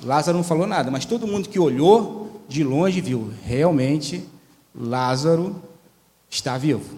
Lázaro 0.00 0.38
não 0.38 0.44
falou 0.44 0.68
nada, 0.68 0.88
mas 0.88 1.04
todo 1.04 1.26
mundo 1.26 1.48
que 1.48 1.58
olhou 1.58 2.44
de 2.48 2.62
longe 2.62 3.00
viu, 3.00 3.32
realmente 3.44 4.24
Lázaro 4.72 5.60
está 6.30 6.56
vivo. 6.56 6.96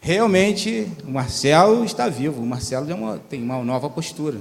Realmente 0.00 0.88
o 1.04 1.12
Marcelo 1.12 1.84
está 1.84 2.08
vivo, 2.08 2.42
o 2.42 2.46
Marcelo 2.46 2.92
uma, 2.92 3.18
tem 3.30 3.40
uma 3.40 3.62
nova 3.62 3.88
postura. 3.88 4.40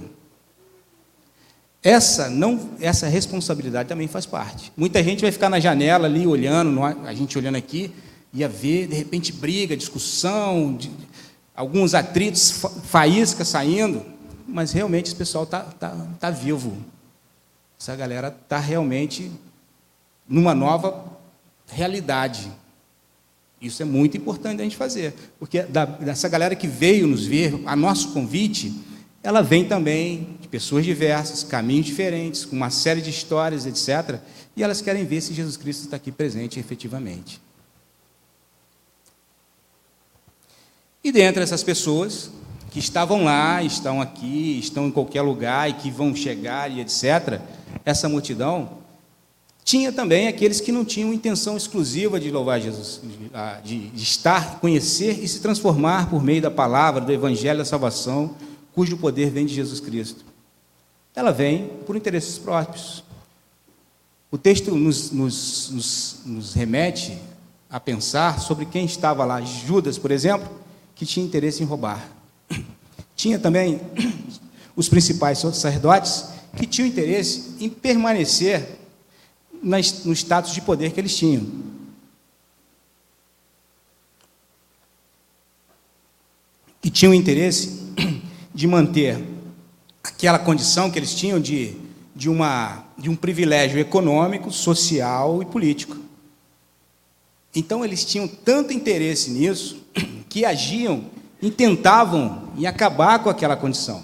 Essa 1.84 2.28
não, 2.28 2.72
essa 2.82 3.08
responsabilidade 3.08 3.88
também 3.88 4.08
faz 4.08 4.26
parte. 4.26 4.74
Muita 4.76 5.04
gente 5.04 5.22
vai 5.22 5.32
ficar 5.32 5.52
na 5.52 5.60
janela 5.60 6.08
ali 6.08 6.26
olhando, 6.26 6.84
a 6.84 7.14
gente 7.14 7.38
olhando 7.38 7.58
aqui, 7.58 7.94
ia 8.36 8.48
ver, 8.48 8.88
de 8.88 8.96
repente, 8.96 9.32
briga, 9.32 9.76
discussão, 9.76 10.76
de, 10.76 10.92
alguns 11.56 11.94
atritos, 11.94 12.52
faísca 12.84 13.44
saindo 13.44 14.14
mas 14.48 14.72
realmente 14.72 15.08
esse 15.08 15.16
pessoal 15.16 15.44
está 15.44 15.62
tá, 15.62 16.08
tá 16.20 16.30
vivo. 16.30 16.78
Essa 17.80 17.96
galera 17.96 18.28
está 18.28 18.60
realmente 18.60 19.32
numa 20.28 20.54
nova 20.54 21.06
realidade. 21.68 22.52
Isso 23.62 23.82
é 23.82 23.86
muito 23.86 24.16
importante 24.18 24.60
a 24.62 24.64
gente 24.64 24.78
fazer, 24.78 25.14
porque 25.40 25.64
da, 25.64 25.86
dessa 25.86 26.30
galera 26.30 26.56
que 26.56 26.68
veio 26.68 27.08
nos 27.08 27.26
ver, 27.26 27.60
a 27.66 27.76
nosso 27.76 28.12
convite, 28.12 28.74
ela 29.24 29.42
vem 29.42 29.66
também 29.66 30.38
de 30.40 30.48
pessoas 30.48 30.86
diversas, 30.86 31.44
caminhos 31.44 31.88
diferentes, 31.88 32.46
com 32.46 32.56
uma 32.56 32.70
série 32.70 33.02
de 33.02 33.10
histórias, 33.10 33.66
etc. 33.66 34.20
E 34.56 34.64
elas 34.64 34.82
querem 34.82 35.06
ver 35.06 35.22
se 35.22 35.34
Jesus 35.34 35.58
Cristo 35.58 35.86
está 35.86 35.96
aqui 35.96 36.12
presente 36.12 36.60
efetivamente. 36.60 37.42
E 41.06 41.12
dentre 41.12 41.44
essas 41.44 41.62
pessoas, 41.62 42.32
que 42.72 42.80
estavam 42.80 43.26
lá, 43.26 43.62
estão 43.62 44.02
aqui, 44.02 44.58
estão 44.58 44.88
em 44.88 44.92
qualquer 44.92 45.22
lugar 45.22 45.70
e 45.70 45.74
que 45.74 45.92
vão 45.92 46.16
chegar 46.16 46.72
e 46.72 46.82
etc., 46.82 47.40
essa 47.86 48.10
multidão, 48.10 48.80
Tinha 49.64 49.92
também 49.92 50.28
aqueles 50.28 50.60
que 50.60 50.72
não 50.72 50.84
tinham 50.84 51.14
intenção 51.14 51.56
exclusiva 51.56 52.20
de 52.20 52.32
louvar 52.32 52.60
Jesus, 52.60 53.02
de, 53.64 53.90
de 53.90 54.04
estar, 54.04 54.60
conhecer 54.60 55.24
e 55.24 55.28
se 55.28 55.42
transformar 55.42 56.10
por 56.10 56.24
meio 56.24 56.42
da 56.42 56.50
palavra, 56.50 57.02
do 57.02 57.12
evangelho 57.12 57.60
da 57.60 57.66
salvação, 57.66 58.36
cujo 58.74 58.98
poder 58.98 59.30
vem 59.30 59.46
de 59.46 59.54
Jesus 59.54 59.80
Cristo. 59.80 60.26
Ela 61.16 61.32
vem 61.32 61.68
por 61.86 61.96
interesses 61.96 62.40
próprios. 62.40 63.04
O 64.32 64.40
texto 64.40 64.74
nos, 64.76 65.12
nos, 65.12 65.70
nos, 65.70 66.20
nos 66.26 66.54
remete 66.54 67.16
a 67.70 67.80
pensar 67.80 68.40
sobre 68.40 68.66
quem 68.66 68.86
estava 68.86 69.24
lá. 69.24 69.40
Judas, 69.42 70.00
por 70.00 70.10
exemplo, 70.10 70.65
que 70.96 71.06
tinha 71.06 71.26
interesse 71.26 71.62
em 71.62 71.66
roubar. 71.66 72.10
Tinha 73.16 73.38
também 73.38 73.82
os 74.76 74.90
principais 74.90 75.40
sacerdotes 75.40 76.26
que 76.56 76.66
tinham 76.66 76.88
interesse 76.88 77.56
em 77.60 77.70
permanecer 77.70 78.80
no 79.62 80.14
status 80.14 80.54
de 80.54 80.62
poder 80.62 80.92
que 80.92 81.00
eles 81.00 81.16
tinham. 81.16 81.46
Que 86.82 86.90
tinham 86.90 87.14
interesse 87.14 87.84
de 88.54 88.68
manter 88.68 89.24
aquela 90.04 90.40
condição 90.40 90.90
que 90.90 91.00
eles 91.00 91.14
tinham 91.14 91.40
de, 91.40 91.76
de, 92.16 92.30
uma, 92.30 92.86
de 92.98 93.10
um 93.10 93.16
privilégio 93.16 93.80
econômico, 93.80 94.52
social 94.52 95.42
e 95.42 95.46
político. 95.46 95.98
Então 97.54 97.84
eles 97.84 98.06
tinham 98.06 98.28
tanto 98.28 98.72
interesse 98.72 99.32
nisso 99.32 99.85
que 100.36 100.44
agiam 100.44 101.06
e 101.42 101.50
tentavam 101.50 102.50
em 102.58 102.66
acabar 102.66 103.20
com 103.20 103.30
aquela 103.30 103.56
condição. 103.56 104.04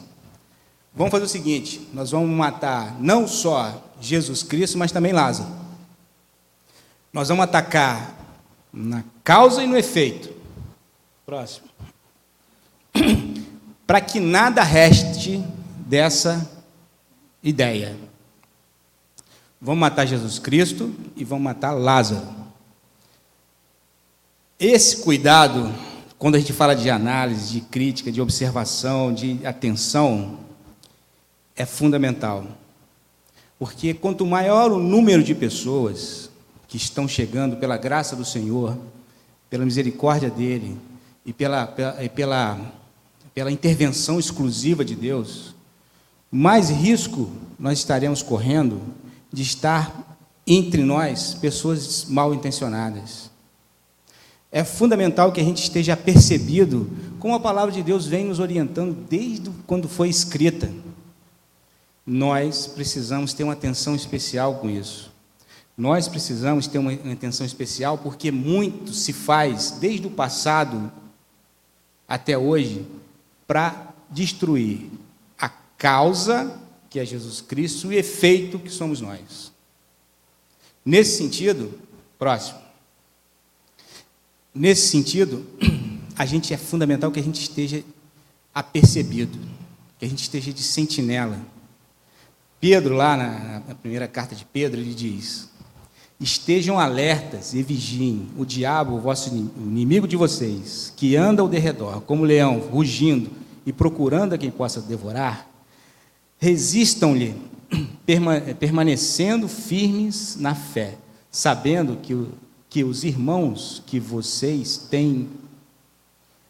Vamos 0.96 1.12
fazer 1.12 1.26
o 1.26 1.28
seguinte: 1.28 1.90
nós 1.94 2.12
vamos 2.12 2.30
matar 2.30 2.96
não 3.02 3.28
só 3.28 3.92
Jesus 4.00 4.42
Cristo, 4.42 4.78
mas 4.78 4.94
também 4.94 5.12
Lázaro. 5.12 5.50
Nós 7.12 7.28
vamos 7.28 7.44
atacar 7.44 8.16
na 8.72 9.04
causa 9.26 9.62
e 9.62 9.68
no 9.68 9.78
efeito. 9.78 10.34
Próximo. 11.26 11.68
Para 13.86 14.00
que 14.00 14.22
nada 14.22 14.64
reste 14.64 15.44
dessa 15.80 16.50
ideia. 17.44 17.98
Vamos 19.60 19.82
matar 19.82 20.06
Jesus 20.06 20.40
Cristo 20.40 20.96
e 21.14 21.26
vamos 21.26 21.44
matar 21.44 21.74
Lázaro. 21.74 22.26
Esse 24.58 25.04
cuidado, 25.04 25.91
quando 26.22 26.36
a 26.36 26.40
gente 26.40 26.54
fala 26.54 26.76
de 26.76 26.88
análise, 26.88 27.52
de 27.52 27.62
crítica, 27.62 28.12
de 28.12 28.22
observação, 28.22 29.12
de 29.12 29.44
atenção, 29.44 30.38
é 31.56 31.66
fundamental. 31.66 32.46
Porque 33.58 33.92
quanto 33.96 34.24
maior 34.24 34.72
o 34.72 34.78
número 34.78 35.24
de 35.24 35.34
pessoas 35.34 36.30
que 36.68 36.78
estão 36.78 37.08
chegando 37.08 37.58
pela 37.58 37.76
graça 37.76 38.16
do 38.16 38.24
Senhor, 38.24 38.78
pela 39.50 39.66
misericórdia 39.66 40.30
dele 40.30 40.78
e 41.26 41.34
pela, 41.34 41.66
pela, 41.66 42.72
pela, 43.34 43.52
intervenção 43.52 44.20
exclusiva 44.20 44.86
de 44.86 44.94
Deus, 44.94 45.56
mais 46.30 46.70
risco 46.70 47.32
nós 47.58 47.80
estaremos 47.80 48.22
correndo 48.22 48.80
de 49.34 49.42
estar 49.42 50.20
entre 50.46 50.84
nós 50.84 51.34
pessoas 51.34 52.06
mal 52.06 52.32
intencionadas. 52.32 53.31
É 54.52 54.64
fundamental 54.64 55.32
que 55.32 55.40
a 55.40 55.44
gente 55.44 55.64
esteja 55.64 55.96
percebido 55.96 56.90
como 57.20 57.36
a 57.36 57.40
palavra 57.40 57.72
de 57.72 57.82
Deus 57.82 58.06
vem 58.06 58.26
nos 58.26 58.40
orientando 58.40 58.94
desde 59.10 59.50
quando 59.66 59.88
foi 59.88 60.10
escrita 60.10 60.70
nós 62.06 62.68
precisamos 62.68 63.34
ter 63.34 63.44
uma 63.44 63.54
atenção 63.54 63.96
especial 63.96 64.56
com 64.56 64.70
isso. 64.70 65.12
Nós 65.78 66.08
precisamos 66.08 66.68
ter 66.68 66.78
uma 66.78 66.94
atenção 66.94 67.46
especial 67.46 67.98
porque 67.98 68.32
muito 68.32 68.94
se 68.94 69.14
faz 69.14 69.72
desde 69.72 70.08
o 70.08 70.12
passado 70.12 70.92
até 72.08 72.38
hoje 72.38 72.86
para 73.48 73.94
destruir 74.10 74.90
a 75.40 75.50
causa, 75.50 76.60
que 76.90 77.00
é 77.00 77.06
Jesus 77.06 77.40
Cristo, 77.40 77.92
e 77.92 77.96
o 77.96 78.00
efeito 78.00 78.60
que 78.60 78.70
somos 78.70 79.00
nós. 79.00 79.52
Nesse 80.84 81.18
sentido, 81.18 81.80
próximo. 82.20 82.60
Nesse 84.54 84.88
sentido, 84.90 85.46
a 86.18 86.26
gente 86.26 86.54
é 86.54 86.58
fundamental 86.58 87.12
que 87.12 87.20
a 87.20 87.24
gente 87.24 87.42
esteja 87.42 87.84
apercebido, 88.54 89.38
que 89.98 90.06
a 90.06 90.10
gente 90.10 90.22
esteja 90.22 90.52
de 90.52 90.62
sentinela 90.62 91.40
Pedro, 92.62 92.94
lá 92.96 93.18
na, 93.18 93.64
na 93.70 93.76
primeira 93.76 94.08
carta 94.08 94.36
de 94.36 94.46
Pedro, 94.46 94.80
ele 94.80 94.94
diz: 94.94 95.50
Estejam 96.20 96.80
alertas 96.80 97.56
e 97.56 97.64
vigiem. 97.64 98.28
O 98.38 98.46
diabo, 98.46 98.94
o 98.94 99.02
vosso 99.02 99.30
inimigo 99.58 100.08
de 100.08 100.16
vocês, 100.16 100.94
que 100.96 101.16
anda 101.16 101.42
ao 101.42 101.50
derredor, 101.50 102.02
como 102.02 102.24
leão, 102.24 102.60
rugindo 102.60 103.32
e 103.66 103.74
procurando 103.74 104.34
a 104.34 104.38
quem 104.38 104.52
possa 104.52 104.80
devorar, 104.80 105.50
resistam-lhe, 106.38 107.36
permanecendo 108.60 109.48
firmes 109.48 110.38
na 110.40 110.54
fé, 110.54 111.00
sabendo 111.32 111.98
que, 111.98 112.14
que 112.72 112.84
os 112.84 113.04
irmãos 113.04 113.84
que 113.86 114.00
vocês 114.00 114.78
têm 114.90 115.30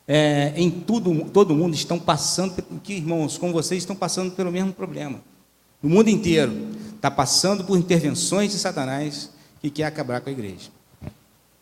é, 0.08 0.54
em 0.56 0.72
tudo, 0.72 1.30
todo 1.32 1.54
mundo 1.54 1.74
estão 1.74 2.00
passando, 2.00 2.64
que 2.82 2.94
irmãos 2.94 3.38
com 3.38 3.52
vocês 3.52 3.84
estão 3.84 3.96
passando 3.96 4.32
pelo 4.32 4.52
mesmo 4.52 4.72
problema 4.72 5.20
no 5.82 5.90
mundo 5.90 6.10
inteiro, 6.10 6.70
está 6.96 7.10
passando 7.10 7.64
por 7.64 7.78
intervenções 7.78 8.52
de 8.52 8.60
Satanás 8.60 9.32
que 9.60 9.70
quer 9.70 9.86
acabar 9.86 10.22
com 10.22 10.30
a 10.30 10.32
igreja. 10.32 10.70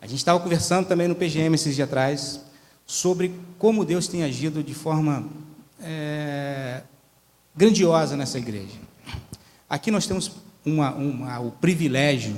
A 0.02 0.06
gente 0.06 0.20
estava 0.20 0.40
conversando 0.40 0.88
também 0.88 1.08
no 1.08 1.16
PGM 1.16 1.56
esses 1.56 1.76
dias 1.76 1.88
atrás 1.88 2.42
sobre 2.86 3.34
como 3.58 3.86
Deus 3.86 4.08
tem 4.08 4.24
agido 4.24 4.62
de 4.62 4.74
forma 4.74 5.26
é, 5.82 6.82
grandiosa 7.56 8.18
nessa 8.18 8.38
igreja. 8.38 8.78
Aqui 9.70 9.90
nós 9.90 10.06
temos 10.06 10.32
uma, 10.66 10.94
uma, 10.94 11.40
o 11.40 11.52
privilégio 11.52 12.36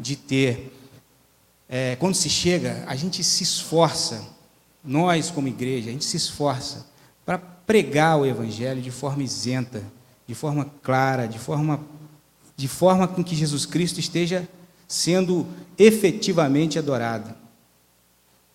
de 0.00 0.16
ter, 0.16 0.72
é, 1.68 1.96
quando 1.96 2.14
se 2.14 2.28
chega, 2.28 2.84
a 2.86 2.94
gente 2.94 3.22
se 3.24 3.42
esforça, 3.42 4.22
nós 4.84 5.30
como 5.30 5.48
igreja, 5.48 5.88
a 5.88 5.92
gente 5.92 6.04
se 6.04 6.16
esforça 6.16 6.86
para 7.24 7.38
pregar 7.38 8.18
o 8.18 8.26
Evangelho 8.26 8.80
de 8.80 8.90
forma 8.90 9.22
isenta, 9.22 9.82
de 10.26 10.34
forma 10.34 10.70
clara, 10.82 11.26
de 11.26 11.38
forma, 11.38 11.80
de 12.56 12.68
forma 12.68 13.08
com 13.08 13.22
que 13.22 13.34
Jesus 13.34 13.66
Cristo 13.66 13.98
esteja 13.98 14.48
sendo 14.86 15.46
efetivamente 15.76 16.78
adorado. 16.78 17.34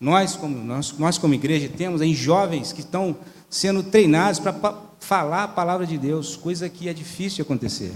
Nós, 0.00 0.34
como, 0.34 0.56
nós, 0.64 0.92
nós, 0.98 1.18
como 1.18 1.34
igreja, 1.34 1.68
temos 1.68 2.00
aí 2.00 2.14
jovens 2.14 2.72
que 2.72 2.80
estão 2.80 3.16
sendo 3.48 3.82
treinados 3.82 4.40
para 4.40 4.54
falar 4.98 5.44
a 5.44 5.48
palavra 5.48 5.86
de 5.86 5.98
Deus, 5.98 6.34
coisa 6.34 6.68
que 6.68 6.88
é 6.88 6.94
difícil 6.94 7.42
acontecer. 7.42 7.92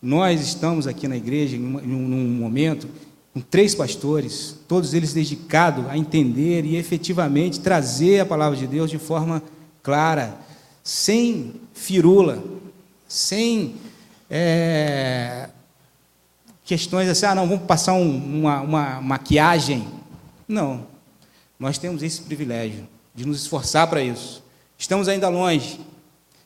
Nós 0.00 0.40
estamos 0.40 0.86
aqui 0.86 1.08
na 1.08 1.16
igreja 1.16 1.56
em 1.56 1.60
num 1.60 2.28
momento 2.28 2.88
com 3.32 3.40
três 3.40 3.74
pastores, 3.74 4.56
todos 4.66 4.92
eles 4.92 5.12
dedicados 5.12 5.88
a 5.88 5.96
entender 5.96 6.64
e 6.64 6.76
efetivamente 6.76 7.60
trazer 7.60 8.20
a 8.20 8.26
palavra 8.26 8.58
de 8.58 8.66
Deus 8.66 8.90
de 8.90 8.98
forma 8.98 9.42
clara, 9.82 10.36
sem 10.82 11.54
firula, 11.72 12.42
sem 13.08 13.76
é, 14.28 15.48
questões 16.64 17.08
assim, 17.08 17.26
ah, 17.26 17.34
não, 17.34 17.48
vamos 17.48 17.66
passar 17.66 17.94
um, 17.94 18.40
uma, 18.40 18.60
uma 18.60 19.00
maquiagem. 19.00 19.86
Não. 20.46 20.86
Nós 21.58 21.78
temos 21.78 22.02
esse 22.02 22.22
privilégio 22.22 22.86
de 23.14 23.26
nos 23.26 23.42
esforçar 23.42 23.86
para 23.88 24.02
isso. 24.02 24.42
Estamos 24.78 25.08
ainda 25.08 25.28
longe. 25.28 25.80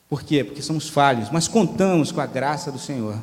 Por 0.09 0.23
quê? 0.23 0.45
Porque 0.45 0.61
somos 0.61 0.89
falhos, 0.89 1.31
mas 1.31 1.49
contamos 1.49 2.13
com 2.13 2.21
a 2.21 2.27
graça 2.27 2.71
do 2.71 2.79
Senhor. 2.79 3.17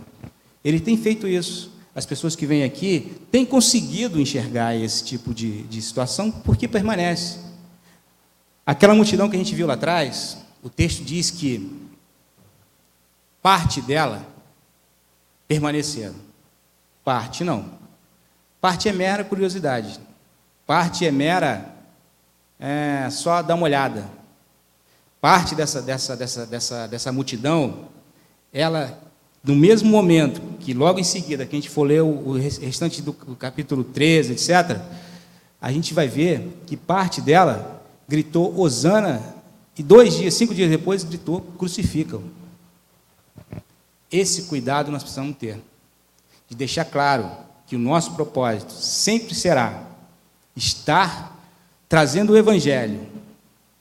Ele 0.64 0.80
tem 0.80 0.98
feito 0.98 1.28
isso. 1.28 1.72
As 1.94 2.06
pessoas 2.06 2.36
que 2.36 2.46
vêm 2.46 2.64
aqui 2.64 3.18
têm 3.32 3.46
conseguido 3.46 4.20
enxergar 4.20 4.76
esse 4.76 5.04
tipo 5.04 5.34
de, 5.34 5.64
de 5.64 5.82
situação 5.82 6.32
porque 6.32 6.68
permanece. 6.68 7.40
Aquela 8.66 8.96
multidão 8.96 9.30
que 9.30 9.36
a 9.36 9.40
gente 9.40 9.56
viu 9.56 9.68
lá 9.68 9.74
atrás, 9.74 10.38
o 10.64 10.70
texto 10.70 11.04
diz 11.04 11.30
que 11.30 11.90
Parte 13.42 13.82
dela 13.82 14.26
permanecendo. 15.48 16.16
Parte 17.04 17.44
não. 17.44 17.80
Parte 18.60 18.88
é 18.88 18.94
mera 18.94 19.24
curiosidade. 19.24 20.00
Parte 20.68 21.06
é 21.06 21.12
mera 21.12 21.74
é, 22.60 23.10
só 23.10 23.42
dar 23.42 23.56
uma 23.56 23.64
olhada. 23.64 24.08
Parte 25.20 25.56
dessa, 25.56 25.82
dessa, 25.82 26.16
dessa, 26.16 26.46
dessa, 26.46 26.88
dessa 26.88 27.12
multidão, 27.12 27.90
ela, 28.54 28.98
no 29.44 29.56
mesmo 29.56 29.90
momento 29.90 30.42
que 30.60 30.74
logo 30.74 31.00
em 31.00 31.04
seguida, 31.04 31.46
que 31.46 31.56
a 31.56 31.60
gente 31.60 31.70
for 31.70 31.84
ler 31.84 32.02
o 32.02 32.34
restante 32.34 33.02
do 33.02 33.14
capítulo 33.14 33.84
13, 33.84 34.34
etc., 34.34 34.80
a 35.60 35.72
gente 35.72 35.94
vai 35.94 36.08
ver 36.08 36.62
que 36.66 36.78
parte 36.78 37.22
dela 37.22 37.84
gritou 38.08 38.60
Osana, 38.60 39.22
e 39.78 39.82
dois 39.84 40.16
dias, 40.16 40.34
cinco 40.34 40.54
dias 40.54 40.70
depois, 40.70 41.04
gritou 41.04 41.42
crucificam. 41.58 42.24
Esse 44.12 44.44
cuidado 44.44 44.92
nós 44.92 45.02
precisamos 45.02 45.36
ter. 45.38 45.60
de 46.50 46.56
deixar 46.56 46.84
claro 46.84 47.32
que 47.66 47.78
o 47.78 47.80
nosso 47.80 48.12
propósito 48.12 48.74
sempre 48.74 49.34
será 49.34 49.84
estar 50.54 51.40
trazendo 51.88 52.34
o 52.34 52.38
Evangelho 52.38 53.08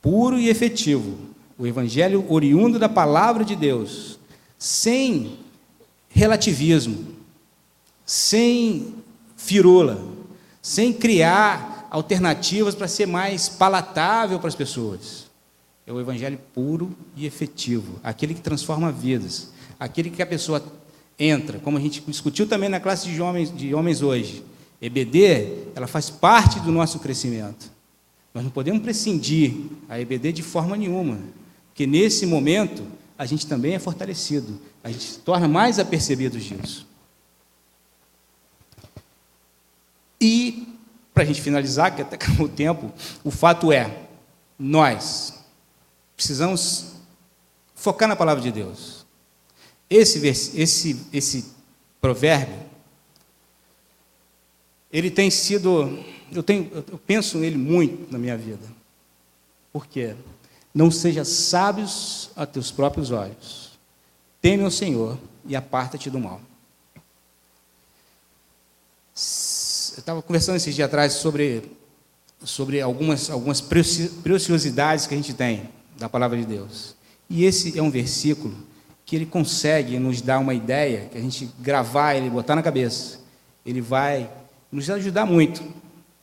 puro 0.01 0.39
e 0.39 0.49
efetivo, 0.49 1.19
o 1.59 1.67
Evangelho 1.67 2.25
oriundo 2.29 2.79
da 2.79 2.89
palavra 2.89 3.45
de 3.45 3.57
Deus, 3.57 4.19
sem 4.57 5.37
relativismo, 6.11 7.07
sem 8.05 8.95
firula, 9.37 10.03
sem 10.61 10.93
criar 10.93 11.89
alternativas 11.91 12.75
para 12.75 12.87
ser 12.87 13.07
mais 13.07 13.49
palatável 13.49 14.39
para 14.39 14.49
as 14.49 14.55
pessoas. 14.55 15.31
É 15.87 15.93
o 15.93 16.01
evangelho 16.01 16.39
puro 16.53 16.95
e 17.17 17.25
efetivo, 17.25 17.99
aquele 18.03 18.35
que 18.35 18.41
transforma 18.41 18.93
vidas, 18.93 19.51
aquele 19.79 20.11
que 20.11 20.23
a 20.23 20.27
pessoa 20.27 20.63
entra, 21.19 21.59
como 21.59 21.79
a 21.79 21.81
gente 21.81 22.03
discutiu 22.07 22.47
também 22.47 22.69
na 22.69 22.81
classe 22.81 23.09
de 23.11 23.21
homens, 23.21 23.55
de 23.55 23.75
homens 23.75 24.03
hoje. 24.03 24.45
EBD, 24.81 25.71
ela 25.75 25.87
faz 25.87 26.09
parte 26.09 26.59
do 26.61 26.73
nosso 26.73 26.99
crescimento. 26.99 27.71
Nós 28.33 28.45
não 28.45 28.51
podemos 28.51 28.83
prescindir 28.83 29.55
a 29.89 30.01
EBD 30.01 30.33
de 30.33 30.43
forma 30.43 30.77
nenhuma, 30.77 31.19
porque 31.69 31.87
nesse 31.87 32.25
momento 32.25 32.83
a 33.21 33.27
gente 33.27 33.47
também 33.47 33.75
é 33.75 33.79
fortalecido, 33.79 34.59
a 34.83 34.91
gente 34.91 35.05
se 35.05 35.19
torna 35.19 35.47
mais 35.47 35.79
apercebidos 35.79 36.43
disso. 36.43 36.87
E, 40.19 40.67
para 41.13 41.25
a 41.25 41.27
gente 41.27 41.43
finalizar, 41.43 41.95
que 41.95 42.01
até 42.01 42.15
acabou 42.17 42.47
o 42.47 42.49
tempo, 42.49 42.91
o 43.23 43.31
fato 43.31 43.71
é, 43.71 43.95
nós 44.59 45.35
precisamos 46.17 46.95
focar 47.75 48.09
na 48.09 48.17
palavra 48.17 48.43
de 48.43 48.51
Deus. 48.51 49.05
Esse, 49.91 50.27
esse, 50.27 51.07
esse 51.13 51.53
provérbio, 52.01 52.57
ele 54.91 55.11
tem 55.11 55.31
sido, 55.31 56.03
eu, 56.33 56.43
tenho, 56.43 56.71
eu 56.73 56.97
penso 56.97 57.37
nele 57.37 57.59
muito 57.59 58.11
na 58.11 58.19
minha 58.19 58.39
vida. 58.39 58.67
Por 59.71 59.87
quê? 59.87 60.17
Não 60.75 60.91
seja 60.91 61.25
sábios 61.25 62.31
a 62.37 62.47
teus 62.47 62.71
próprios 62.71 63.11
olhos. 63.11 63.71
Teme 64.41 64.65
o 64.65 64.71
Senhor 64.71 65.19
e 65.45 65.57
aparta-te 65.57 66.09
do 66.09 66.19
mal. 66.19 66.41
Eu 69.95 69.99
estava 69.99 70.23
conversando 70.23 70.57
esses 70.57 70.75
dias 70.75 70.87
atrás 70.87 71.15
sobre, 71.15 71.77
sobre 72.45 72.81
algumas, 72.81 73.29
algumas 73.29 73.61
preciosidades 73.61 75.07
que 75.07 75.15
a 75.15 75.17
gente 75.17 75.35
tem 75.35 75.69
da 75.99 76.09
palavra 76.09 76.39
de 76.39 76.47
Deus. 76.47 76.95
E 77.29 77.45
esse 77.45 77.79
é 77.79 77.83
um 77.83 77.91
versículo 77.91 78.57
que 79.05 79.17
ele 79.17 79.27
consegue 79.27 79.99
nos 79.99 80.23
dar 80.23 80.39
uma 80.39 80.55
ideia, 80.55 81.09
que 81.11 81.19
a 81.19 81.21
gente 81.21 81.51
gravar 81.59 82.15
ele, 82.15 82.31
botar 82.31 82.55
na 82.55 82.63
cabeça. 82.63 83.19
Ele 83.67 83.81
vai 83.81 84.31
nos 84.71 84.89
ajudar 84.89 85.27
muito, 85.27 85.63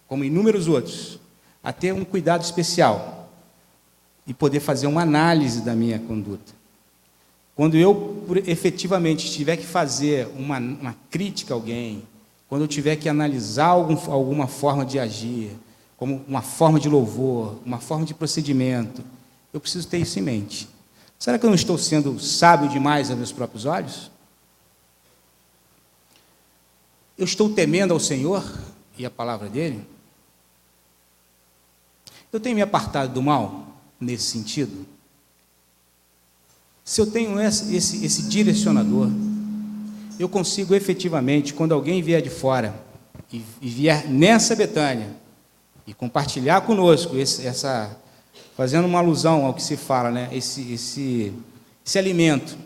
como 0.07 0.23
inúmeros 0.23 0.67
outros, 0.69 1.19
a 1.61 1.73
ter 1.73 1.93
um 1.93 2.05
cuidado 2.05 2.43
especial 2.43 3.16
e 4.27 4.33
poder 4.33 4.59
fazer 4.59 4.87
uma 4.87 5.01
análise 5.01 5.61
da 5.61 5.73
minha 5.73 5.97
conduta. 5.97 6.53
Quando 7.55 7.75
eu 7.75 8.27
efetivamente 8.45 9.31
tiver 9.31 9.55
que 9.57 9.65
fazer 9.65 10.27
uma, 10.37 10.59
uma 10.59 10.95
crítica 11.09 11.53
a 11.53 11.55
alguém, 11.55 12.03
quando 12.47 12.61
eu 12.61 12.67
tiver 12.67 12.97
que 12.97 13.09
analisar 13.09 13.67
algum, 13.67 13.95
alguma 14.11 14.45
forma 14.45 14.85
de 14.85 14.99
agir, 14.99 15.51
como 15.95 16.23
uma 16.27 16.41
forma 16.41 16.79
de 16.79 16.87
louvor, 16.87 17.57
uma 17.65 17.79
forma 17.79 18.05
de 18.05 18.13
procedimento, 18.13 19.01
eu 19.51 19.59
preciso 19.59 19.87
ter 19.87 19.97
isso 19.97 20.19
em 20.19 20.21
mente. 20.21 20.69
Será 21.17 21.39
que 21.39 21.45
eu 21.45 21.49
não 21.49 21.55
estou 21.55 21.77
sendo 21.77 22.19
sábio 22.19 22.69
demais 22.69 23.09
a 23.09 23.15
meus 23.15 23.31
próprios 23.31 23.65
olhos? 23.65 24.11
Eu 27.17 27.25
estou 27.25 27.49
temendo 27.49 27.91
ao 27.91 27.99
Senhor 27.99 28.45
e 28.97 29.05
a 29.05 29.09
palavra 29.09 29.49
dele? 29.49 29.83
Eu 32.31 32.39
tenho 32.39 32.55
me 32.55 32.61
apartado 32.61 33.13
do 33.13 33.23
mal 33.23 33.66
nesse 33.99 34.23
sentido? 34.23 34.85
Se 36.83 37.01
eu 37.01 37.07
tenho 37.07 37.39
esse, 37.39 37.75
esse, 37.75 38.05
esse 38.05 38.23
direcionador, 38.23 39.09
eu 40.17 40.29
consigo 40.29 40.73
efetivamente, 40.73 41.53
quando 41.53 41.73
alguém 41.73 42.01
vier 42.01 42.21
de 42.21 42.29
fora 42.29 42.73
e, 43.31 43.43
e 43.61 43.69
vier 43.69 44.07
nessa 44.07 44.55
Betânia 44.55 45.09
e 45.85 45.93
compartilhar 45.93 46.61
conosco 46.61 47.17
esse, 47.17 47.45
essa, 47.45 47.97
fazendo 48.55 48.85
uma 48.85 48.99
alusão 48.99 49.45
ao 49.45 49.53
que 49.53 49.61
se 49.61 49.77
fala, 49.77 50.11
né? 50.11 50.29
esse, 50.31 50.73
esse, 50.73 51.33
esse 51.85 51.97
alimento 51.97 52.57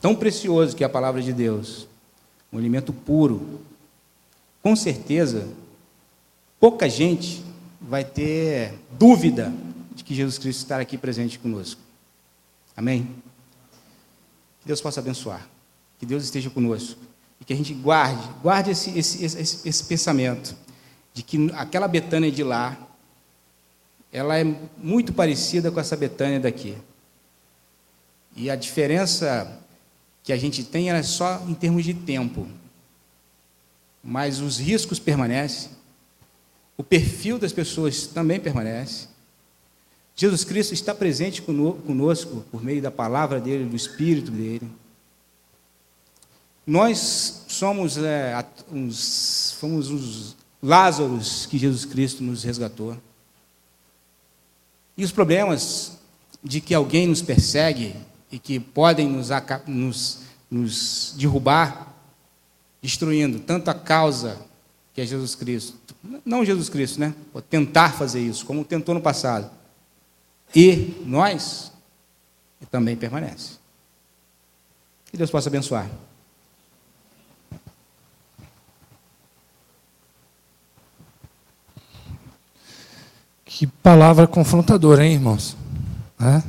tão 0.00 0.14
precioso 0.14 0.74
que 0.76 0.82
é 0.82 0.86
a 0.86 0.90
palavra 0.90 1.20
de 1.20 1.32
Deus, 1.32 1.86
um 2.52 2.58
alimento 2.58 2.92
puro, 2.92 3.60
com 4.62 4.76
certeza, 4.76 5.48
pouca 6.60 6.88
gente 6.88 7.42
vai 7.80 8.04
ter 8.04 8.74
dúvida 8.92 9.52
de 9.94 10.04
que 10.04 10.14
Jesus 10.14 10.38
Cristo 10.38 10.60
está 10.60 10.78
aqui 10.78 10.96
presente 10.96 11.38
conosco. 11.38 11.80
Amém? 12.76 13.14
Que 14.60 14.66
Deus 14.66 14.80
possa 14.80 15.00
abençoar. 15.00 15.46
Que 15.98 16.06
Deus 16.06 16.24
esteja 16.24 16.50
conosco. 16.50 17.00
E 17.40 17.44
que 17.44 17.52
a 17.52 17.56
gente 17.56 17.74
guarde, 17.74 18.28
guarde 18.42 18.70
esse, 18.70 18.96
esse, 18.98 19.24
esse, 19.24 19.68
esse 19.68 19.84
pensamento 19.84 20.56
de 21.12 21.22
que 21.22 21.50
aquela 21.54 21.86
Betânia 21.86 22.30
de 22.30 22.42
lá, 22.42 22.76
ela 24.12 24.38
é 24.38 24.44
muito 24.78 25.12
parecida 25.12 25.70
com 25.70 25.80
essa 25.80 25.96
Betânia 25.96 26.40
daqui. 26.40 26.76
E 28.34 28.50
a 28.50 28.56
diferença 28.56 29.60
que 30.22 30.32
a 30.32 30.36
gente 30.36 30.64
tem 30.64 30.90
é 30.90 31.02
só 31.02 31.42
em 31.46 31.54
termos 31.54 31.84
de 31.84 31.94
tempo. 31.94 32.48
Mas 34.02 34.40
os 34.40 34.58
riscos 34.58 34.98
permanecem, 34.98 35.70
o 36.76 36.82
perfil 36.82 37.38
das 37.38 37.52
pessoas 37.52 38.06
também 38.06 38.40
permanece. 38.40 39.11
Jesus 40.14 40.44
Cristo 40.44 40.74
está 40.74 40.94
presente 40.94 41.42
conosco 41.42 42.44
por 42.50 42.62
meio 42.62 42.82
da 42.82 42.90
palavra 42.90 43.40
dele, 43.40 43.64
do 43.64 43.76
Espírito 43.76 44.30
dele. 44.30 44.70
Nós 46.66 47.44
somos, 47.48 47.98
é, 47.98 48.44
uns, 48.70 49.56
fomos 49.58 49.90
os 49.90 50.36
Lázaros 50.62 51.44
que 51.46 51.58
Jesus 51.58 51.84
Cristo 51.84 52.22
nos 52.22 52.44
resgatou. 52.44 52.96
E 54.96 55.04
os 55.04 55.10
problemas 55.10 55.98
de 56.42 56.60
que 56.60 56.72
alguém 56.72 57.08
nos 57.08 57.20
persegue 57.20 57.96
e 58.30 58.38
que 58.38 58.60
podem 58.60 59.08
nos, 59.08 59.28
nos, 59.66 60.20
nos 60.48 61.14
derrubar, 61.16 61.92
destruindo 62.80 63.40
tanto 63.40 63.68
a 63.70 63.74
causa 63.74 64.38
que 64.94 65.00
é 65.00 65.06
Jesus 65.06 65.34
Cristo, 65.34 65.76
não 66.24 66.44
Jesus 66.44 66.68
Cristo, 66.68 67.00
né? 67.00 67.14
Vou 67.32 67.40
tentar 67.40 67.92
fazer 67.94 68.20
isso, 68.20 68.44
como 68.44 68.64
tentou 68.64 68.94
no 68.94 69.00
passado. 69.00 69.50
E 70.54 71.02
nós 71.06 71.72
também 72.70 72.96
permanece. 72.96 73.58
Que 75.06 75.16
Deus 75.16 75.30
possa 75.30 75.50
abençoar. 75.50 75.88
Que 83.44 83.66
palavra 83.66 84.26
confrontadora, 84.26 85.04
hein, 85.04 85.12
irmãos? 85.12 85.56
É? 86.18 86.42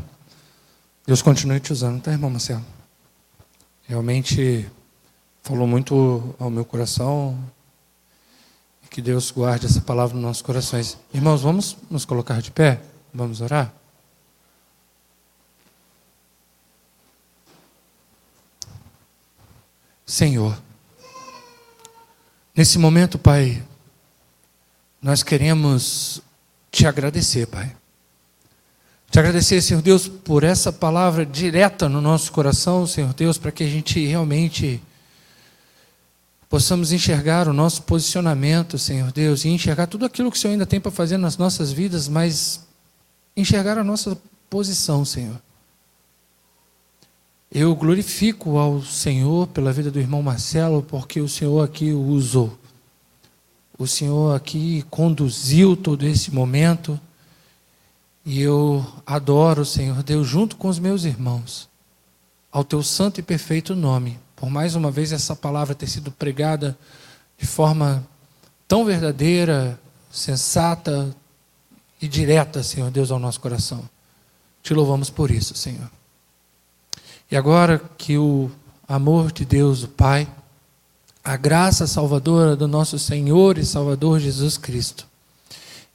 Deus 1.05 1.21
continue 1.21 1.59
te 1.59 1.73
usando, 1.73 2.01
tá, 2.01 2.11
irmão 2.11 2.29
Marcelo? 2.29 2.63
Realmente 3.85 4.65
falou 5.41 5.67
muito 5.67 6.33
ao 6.39 6.49
meu 6.49 6.63
coração. 6.63 7.37
Que 8.89 9.01
Deus 9.01 9.31
guarde 9.31 9.65
essa 9.65 9.81
palavra 9.81 10.15
nos 10.15 10.23
nossos 10.23 10.41
corações. 10.41 10.97
Irmãos, 11.13 11.41
vamos 11.41 11.75
nos 11.89 12.05
colocar 12.05 12.41
de 12.41 12.51
pé? 12.51 12.79
Vamos 13.13 13.41
orar? 13.41 13.73
Senhor, 20.05 20.61
nesse 22.55 22.77
momento, 22.77 23.17
Pai, 23.17 23.63
nós 25.01 25.23
queremos 25.23 26.21
te 26.71 26.85
agradecer, 26.85 27.47
Pai. 27.47 27.75
Te 29.09 29.19
agradecer, 29.19 29.61
Senhor 29.61 29.81
Deus, 29.81 30.07
por 30.07 30.43
essa 30.43 30.73
palavra 30.73 31.25
direta 31.25 31.87
no 31.87 32.01
nosso 32.01 32.31
coração, 32.31 32.87
Senhor 32.87 33.13
Deus, 33.13 33.37
para 33.37 33.51
que 33.51 33.63
a 33.63 33.67
gente 33.67 34.03
realmente 34.05 34.81
possamos 36.49 36.91
enxergar 36.91 37.47
o 37.47 37.53
nosso 37.53 37.83
posicionamento, 37.83 38.77
Senhor 38.77 39.11
Deus, 39.11 39.45
e 39.45 39.49
enxergar 39.49 39.87
tudo 39.87 40.05
aquilo 40.05 40.31
que 40.31 40.37
o 40.37 40.39
Senhor 40.39 40.53
ainda 40.53 40.65
tem 40.65 40.81
para 40.81 40.91
fazer 40.91 41.17
nas 41.17 41.37
nossas 41.37 41.71
vidas, 41.71 42.07
mas 42.07 42.67
enxergar 43.37 43.77
a 43.77 43.83
nossa 43.83 44.17
posição, 44.49 45.05
Senhor. 45.05 45.39
Eu 47.53 47.75
glorifico 47.75 48.57
ao 48.57 48.81
Senhor 48.81 49.47
pela 49.47 49.71
vida 49.71 49.91
do 49.91 49.99
irmão 49.99 50.23
Marcelo, 50.23 50.81
porque 50.81 51.21
o 51.21 51.29
Senhor 51.29 51.63
aqui 51.63 51.93
o 51.93 52.01
usou 52.01 52.57
o 53.77 53.87
Senhor 53.87 54.35
aqui 54.35 54.85
conduziu 54.89 55.75
todo 55.75 56.05
esse 56.05 56.33
momento. 56.33 56.99
E 58.25 58.41
eu 58.41 58.85
adoro, 59.05 59.65
Senhor 59.65 60.01
Deus, 60.03 60.27
junto 60.27 60.55
com 60.55 60.69
os 60.69 60.79
meus 60.79 61.03
irmãos, 61.03 61.67
ao 62.51 62.63
teu 62.63 62.81
santo 62.81 63.19
e 63.19 63.23
perfeito 63.23 63.75
nome, 63.75 64.17
por 64.35 64.49
mais 64.49 64.75
uma 64.75 64.89
vez 64.91 65.11
essa 65.11 65.35
palavra 65.35 65.75
ter 65.75 65.87
sido 65.87 66.11
pregada 66.11 66.77
de 67.37 67.45
forma 67.45 68.07
tão 68.67 68.85
verdadeira, 68.85 69.79
sensata 70.09 71.13
e 72.01 72.07
direta, 72.07 72.63
Senhor 72.63 72.89
Deus, 72.91 73.11
ao 73.11 73.19
nosso 73.19 73.39
coração. 73.39 73.83
Te 74.61 74.73
louvamos 74.73 75.09
por 75.09 75.29
isso, 75.29 75.53
Senhor. 75.55 75.91
E 77.33 77.35
agora 77.35 77.81
que 77.97 78.15
o 78.15 78.51
amor 78.87 79.31
de 79.31 79.43
Deus, 79.43 79.81
o 79.81 79.87
Pai, 79.87 80.27
a 81.23 81.35
graça 81.35 81.87
salvadora 81.87 82.55
do 82.55 82.67
nosso 82.67 82.99
Senhor 82.99 83.57
e 83.57 83.65
Salvador 83.65 84.19
Jesus 84.19 84.55
Cristo, 84.55 85.07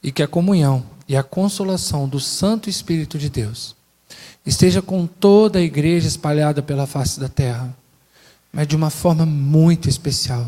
e 0.03 0.11
que 0.11 0.21
a 0.21 0.27
comunhão 0.27 0.83
e 1.07 1.15
a 1.15 1.23
consolação 1.23 2.09
do 2.09 2.19
Santo 2.19 2.69
Espírito 2.69 3.17
de 3.17 3.29
Deus 3.29 3.73
esteja 4.45 4.81
com 4.81 5.07
toda 5.07 5.59
a 5.59 5.61
igreja 5.61 6.09
espalhada 6.09 6.61
pela 6.61 6.85
face 6.85 7.21
da 7.21 7.29
terra, 7.29 7.73
mas 8.51 8.67
de 8.67 8.75
uma 8.75 8.89
forma 8.89 9.25
muito 9.25 9.87
especial, 9.87 10.45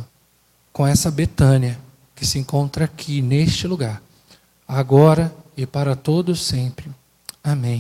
com 0.73 0.85
essa 0.85 1.09
Betânia 1.09 1.79
que 2.13 2.25
se 2.25 2.37
encontra 2.37 2.83
aqui 2.83 3.21
neste 3.21 3.65
lugar, 3.65 4.03
agora 4.67 5.33
e 5.55 5.65
para 5.65 5.95
todos 5.95 6.41
sempre. 6.41 6.91
Amém. 7.41 7.79